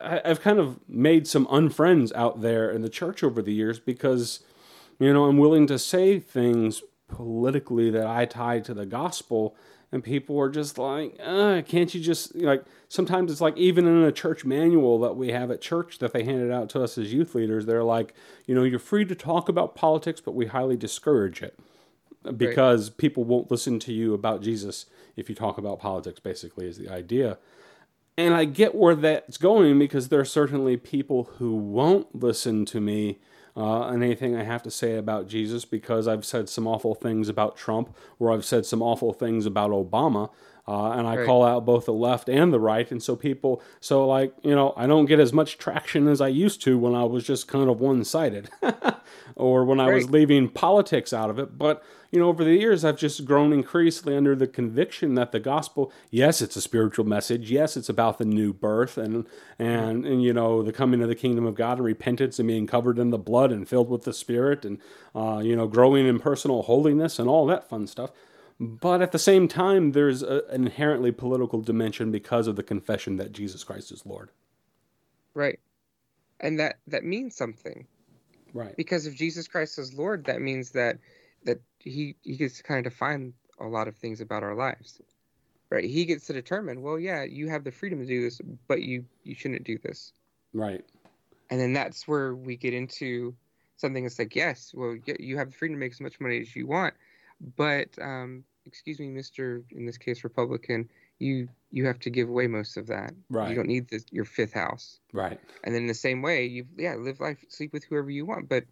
[0.00, 4.40] I've kind of made some unfriends out there in the church over the years because,
[4.98, 9.56] you know, I'm willing to say things politically that I tie to the gospel,
[9.92, 12.64] and people are just like, uh, can't you just like?
[12.88, 16.24] Sometimes it's like even in a church manual that we have at church that they
[16.24, 18.14] handed out to us as youth leaders, they're like,
[18.46, 21.58] you know, you're free to talk about politics, but we highly discourage it
[22.36, 22.98] because right.
[22.98, 24.86] people won't listen to you about Jesus
[25.16, 26.20] if you talk about politics.
[26.20, 27.38] Basically, is the idea.
[28.18, 32.80] And I get where that's going because there are certainly people who won't listen to
[32.80, 33.18] me
[33.56, 37.28] uh, and anything I have to say about Jesus because I've said some awful things
[37.28, 40.30] about Trump or I've said some awful things about Obama.
[40.68, 41.26] Uh, and I right.
[41.26, 42.90] call out both the left and the right.
[42.90, 46.28] And so people, so like, you know, I don't get as much traction as I
[46.28, 48.50] used to when I was just kind of one sided
[49.36, 49.94] or when I right.
[49.94, 51.56] was leaving politics out of it.
[51.56, 55.40] But you know, over the years, I've just grown increasingly under the conviction that the
[55.40, 57.50] gospel, yes, it's a spiritual message.
[57.50, 59.26] Yes, it's about the new birth and,
[59.58, 62.66] and, and you know, the coming of the kingdom of God and repentance and being
[62.66, 64.78] covered in the blood and filled with the Spirit and,
[65.14, 68.10] uh, you know, growing in personal holiness and all that fun stuff.
[68.58, 73.16] But at the same time, there's a, an inherently political dimension because of the confession
[73.16, 74.30] that Jesus Christ is Lord.
[75.34, 75.60] Right.
[76.40, 77.86] And that, that means something.
[78.54, 78.74] Right.
[78.76, 80.98] Because if Jesus Christ is Lord, that means that
[81.44, 85.00] that he he gets to kind of define a lot of things about our lives
[85.70, 85.84] right?
[85.84, 89.04] He gets to determine well yeah you have the freedom to do this but you
[89.24, 90.12] you shouldn't do this.
[90.52, 90.84] Right.
[91.50, 93.34] And then that's where we get into
[93.76, 96.56] something that's like yes well you have the freedom to make as much money as
[96.56, 96.94] you want
[97.56, 102.46] but um excuse me mr in this case republican you you have to give away
[102.46, 103.12] most of that.
[103.28, 103.50] Right.
[103.50, 105.00] you don't need this, your fifth house.
[105.12, 105.38] Right.
[105.64, 108.48] And then in the same way you yeah live life sleep with whoever you want
[108.48, 108.64] but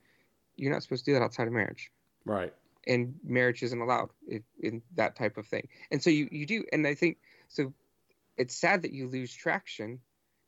[0.57, 1.91] you're not supposed to do that outside of marriage.
[2.25, 2.55] Right
[2.87, 5.69] and marriage isn't allowed in, in that type of thing.
[5.91, 7.19] And so you you do, and I think
[7.49, 7.73] so.
[8.37, 10.01] It's sad that you lose traction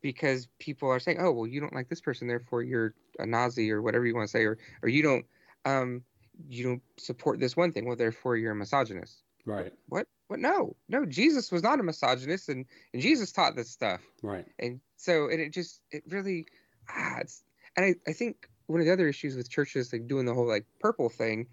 [0.03, 3.70] because people are saying, "Oh, well, you don't like this person, therefore you're a Nazi
[3.70, 5.26] or whatever you want to say, or or you don't
[5.64, 6.03] um
[6.49, 9.72] you don't support this one thing, well, therefore you're a misogynist." Right.
[9.89, 10.09] What?
[10.26, 10.41] What?
[10.41, 11.07] No, no.
[11.07, 14.01] Jesus was not a misogynist, and and Jesus taught this stuff.
[14.22, 14.45] Right.
[14.59, 16.47] And so, and it just it really
[16.91, 17.43] ah, it's
[17.76, 20.49] and I I think one of the other issues with churches like doing the whole
[20.49, 21.47] like purple thing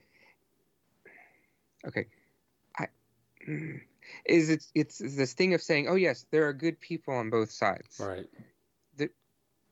[1.87, 2.07] okay,
[2.77, 2.87] I
[3.47, 3.79] mm,
[4.25, 7.51] is it's it's this thing of saying, oh yes, there are good people on both
[7.51, 7.99] sides.
[7.99, 8.27] Right.
[8.97, 9.09] The,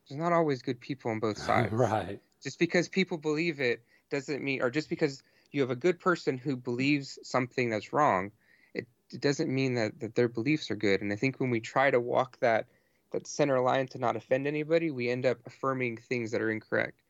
[0.08, 1.72] there's not always good people on both sides.
[1.72, 2.20] right.
[2.44, 6.38] Just because people believe it doesn't mean, or just because you have a good person
[6.38, 8.32] who believes something that's wrong,
[8.74, 11.02] it, it doesn't mean that, that their beliefs are good.
[11.02, 12.68] And I think when we try to walk that
[13.12, 17.02] that center line to not offend anybody, we end up affirming things that are incorrect.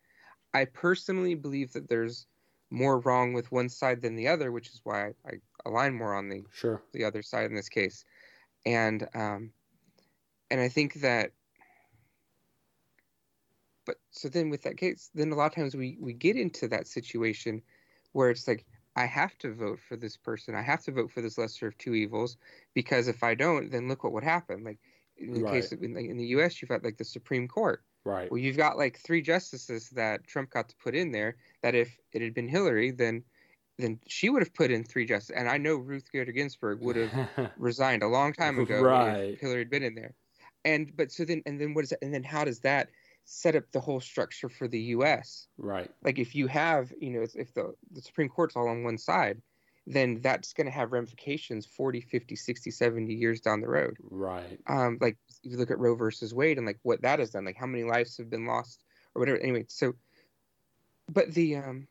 [0.53, 2.25] I personally believe that there's
[2.71, 5.31] more wrong with one side than the other, which is why I, I
[5.65, 6.81] align more on the Sure.
[6.93, 8.05] the other side in this case,
[8.65, 9.53] and um,
[10.49, 11.33] and I think that.
[13.85, 16.67] But so then with that case, then a lot of times we we get into
[16.69, 17.61] that situation
[18.13, 18.65] where it's like
[18.95, 20.55] I have to vote for this person.
[20.55, 22.37] I have to vote for this lesser of two evils
[22.73, 24.63] because if I don't, then look what would happen.
[24.63, 24.79] Like
[25.17, 25.51] in the Right.
[25.51, 27.83] case of in, like, in the U.S., you've got like the Supreme Court.
[28.05, 28.31] Right.
[28.31, 31.37] Well, you've got like three justices that Trump got to put in there.
[31.63, 33.25] That if it had been Hillary, then
[33.77, 35.35] then she would have put in three justices.
[35.37, 37.13] And I know Ruth Bader Ginsburg would have
[37.55, 39.39] resigned a long time ago Right.
[39.39, 40.15] if Hillary had been in there.
[40.63, 41.99] And but so then and then what is that?
[42.03, 42.91] And then how does that
[43.25, 45.47] set up the whole structure for the U.S.?
[45.57, 45.91] right.
[46.03, 49.41] Like if you have you know if the the Supreme Court's all on one side,
[49.87, 54.59] then that's going to have ramifications 40, 50, 60, 70 years down the road Right.
[54.67, 57.57] um, like you look at Roe versus Wade and like what that has done, like
[57.57, 58.83] how many lives have been lost
[59.15, 59.39] or whatever.
[59.39, 59.93] Anyway, so,
[61.11, 61.87] but the um,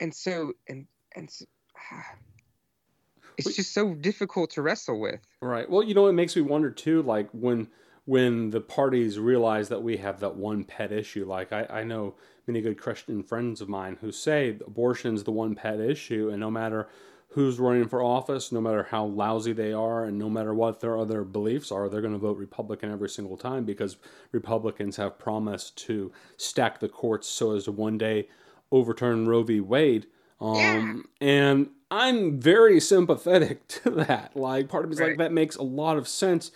[0.00, 1.44] and so and and so,
[3.38, 5.20] it's just so difficult to wrestle with.
[5.40, 5.68] Right.
[5.68, 7.68] Well, you know, it makes me wonder too, like when
[8.08, 11.26] when the parties realize that we have that one pet issue.
[11.26, 12.14] Like I, I know
[12.46, 16.50] many good Christian friends of mine who say abortion's the one pet issue, and no
[16.50, 16.88] matter
[17.32, 20.96] who's running for office, no matter how lousy they are, and no matter what their
[20.96, 23.98] other beliefs are, they're going to vote Republican every single time because
[24.32, 28.26] Republicans have promised to stack the courts so as to one day
[28.72, 29.60] overturn Roe v.
[29.60, 30.06] Wade.
[30.40, 34.34] Um, and I'm very sympathetic to that.
[34.34, 35.18] Like, part of me's like, Right.
[35.18, 36.50] that makes a lot of sense,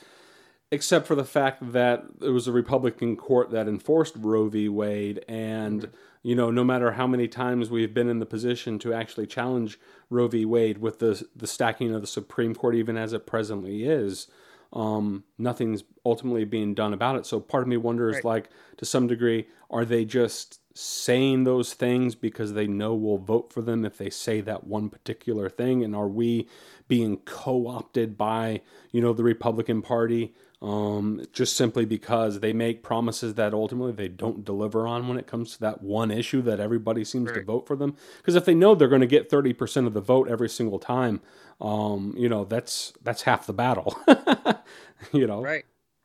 [0.73, 4.70] except for the fact that it was a Republican court that enforced Roe v.
[4.70, 5.23] Wade.
[5.29, 5.91] And,
[6.23, 9.79] you know, no matter how many times we've been in the position to actually challenge
[10.09, 10.47] Roe v.
[10.47, 14.29] Wade with the, the stacking of the Supreme Court, even as it presently is,
[14.73, 17.27] um, nothing's ultimately being done about it.
[17.27, 18.25] So part of me wonders, Right.
[18.25, 23.53] like, to some degree, are they just saying those things because they know we'll vote
[23.53, 25.85] for them if they say that one particular thing?
[25.85, 26.49] And are we
[26.89, 32.85] being co opted by, you know, the Republican Party um, just simply because they make
[32.85, 36.61] promises that ultimately they don't deliver on when it comes to that one issue that
[36.61, 37.97] everybody seems to vote for them?
[38.19, 41.21] Because if they know they're going to get 30% of the vote every single time,
[41.61, 43.97] um, you know, that's that's half the battle.
[45.13, 45.65] you know, Right.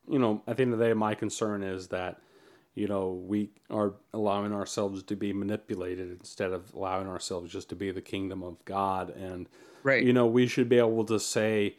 [0.10, 2.20] you know, at the end of the day, my concern is that,
[2.74, 7.76] you know, we are allowing ourselves to be manipulated instead of allowing ourselves just to
[7.76, 9.12] be the kingdom of God.
[9.12, 9.48] And,
[9.84, 10.04] Right.
[10.04, 11.78] you know, we should be able to say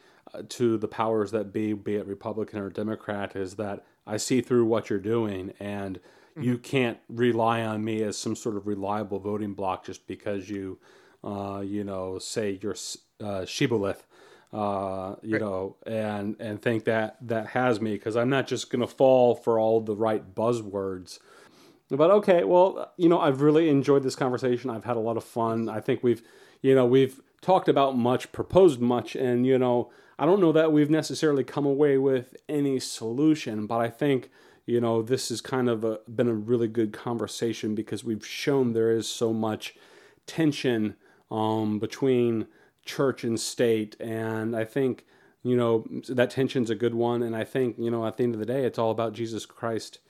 [0.49, 4.65] to the powers that be, be it Republican or Democrat, is that I see through
[4.67, 6.01] what you're doing and
[6.41, 10.79] you can't rely on me as some sort of reliable voting block just because you,
[11.25, 12.77] uh, you know, say you're
[13.21, 14.07] uh, shibboleth
[14.53, 15.41] uh, you Right.
[15.41, 19.59] know, and and think that that has me because I'm not just gonna fall for
[19.59, 21.19] all the right buzzwords.
[21.91, 24.71] But okay, well, you know, I've really enjoyed this conversation.
[24.71, 25.69] I've had a lot of fun.
[25.69, 26.23] I think we've,
[26.63, 30.73] you know, we've talked about much, proposed much, and you know, I don't know that
[30.73, 34.31] we've necessarily come away with any solution, but I think
[34.67, 38.73] you know this has kind of a, been a really good conversation because we've shown
[38.73, 39.77] there is so much
[40.27, 40.97] tension
[41.31, 42.49] um, between
[42.85, 45.07] church and state, and I think
[45.45, 47.23] you know that tension's a good one.
[47.23, 49.47] And I think you know at the end of the day, it's all about Jesus
[49.47, 50.01] Christ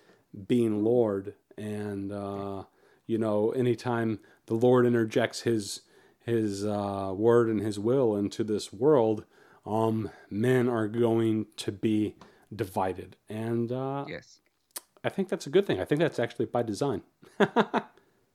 [0.47, 2.65] being Lord, and uh,
[3.07, 5.83] you know anytime the Lord interjects His
[6.25, 9.25] His uh, word and His will into this world,
[9.69, 12.17] um, men are going to be
[12.55, 14.41] divided, and uh, yes.
[15.05, 15.81] I think that's a good thing.
[15.81, 17.03] I think that's actually by design.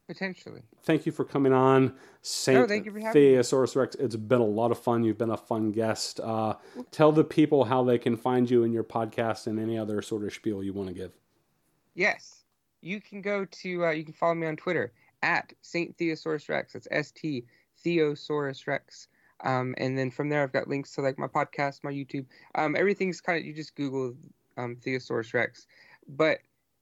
[0.07, 0.61] Potentially.
[0.83, 2.81] Thank you for coming on, Saint me.
[2.81, 3.95] Theosaurus Rex.
[3.95, 5.03] It's been a lot of fun.
[5.03, 6.19] You've been a fun guest.
[6.19, 6.55] Uh,
[6.91, 10.23] tell the people how they can find you and your podcast and any other sort
[10.23, 11.13] of spiel you want to give.
[11.95, 12.43] Yes.
[12.81, 15.97] You can go to, uh, you can follow me on Twitter at St.
[15.97, 16.73] Theosaurus Rex.
[16.73, 17.45] That's S T
[17.83, 19.07] Theosaurus Rex.
[19.43, 22.25] Um, and then from there, I've got links to like my podcast, my YouTube.
[22.55, 24.15] Um, everything's kind of, you just Google
[24.57, 25.67] um, Theosaurus Rex.
[26.07, 26.39] But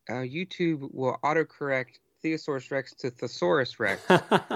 [0.09, 4.01] uh, YouTube will autocorrect Theosaurus Rex to Thesaurus Rex,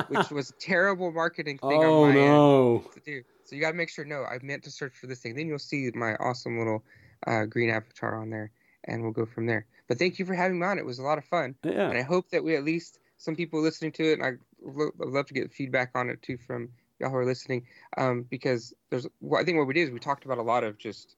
[0.07, 2.85] which was a terrible marketing thing oh on my end no!
[2.93, 3.23] to do.
[3.43, 4.05] So you got to make sure.
[4.05, 5.35] No, I meant to search for this thing.
[5.35, 6.83] Then you'll see my awesome little
[7.25, 8.51] uh, green avatar on there,
[8.85, 9.65] and we'll go from there.
[9.87, 10.77] But thank you for having me on.
[10.77, 11.55] It was a lot of fun,
[11.89, 14.19] and I hope that we at least some people listening to it.
[14.19, 14.31] And I
[14.61, 16.69] lo- I'd love to get feedback on it too from
[16.99, 17.65] y'all who are listening,
[17.97, 19.07] um, because there's.
[19.21, 21.15] Well, I think what we did is we talked about a lot of just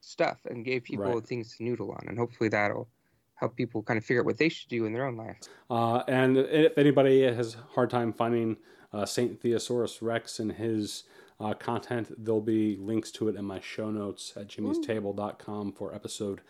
[0.00, 1.26] stuff and gave people Right.
[1.26, 2.88] things to noodle on, and hopefully that'll
[3.34, 5.48] help people kind of figure out what they should do in their own lives.
[5.70, 8.56] Uh, and if anybody has a hard time finding
[8.92, 11.04] uh, Saint Theosaurus Rex and his
[11.38, 16.40] uh, content, there'll be links to it in my show notes at jimmystable.com for episode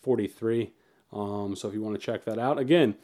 [0.00, 0.72] 43.
[1.12, 2.94] Um, so if you want to check that out, again,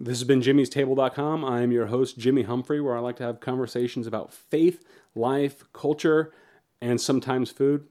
[0.00, 1.44] this has been jimmystable.com.
[1.44, 4.82] I am your host, Jimmy Humphrey, where I like to have conversations about faith,
[5.14, 6.32] life, culture,
[6.80, 7.86] and sometimes food.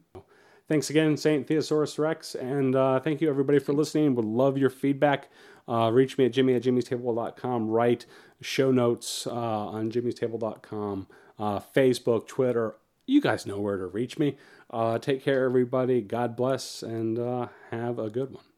[0.67, 1.47] Thanks again, St.
[1.47, 4.15] Theosaurus Rex, and uh, thank you everybody for listening.
[4.15, 5.29] Would love your feedback.
[5.67, 7.69] Uh, reach me at jimmy at jimmystable.com.
[7.69, 8.07] Write
[8.41, 11.07] show notes uh, on jimmystable.com,
[11.37, 12.75] uh, Facebook, Twitter.
[13.05, 14.37] You guys know where to reach me.
[14.71, 16.01] Uh, take care, everybody.
[16.01, 18.48] God bless, and uh, have a good one.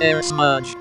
[0.00, 0.74] air smudge.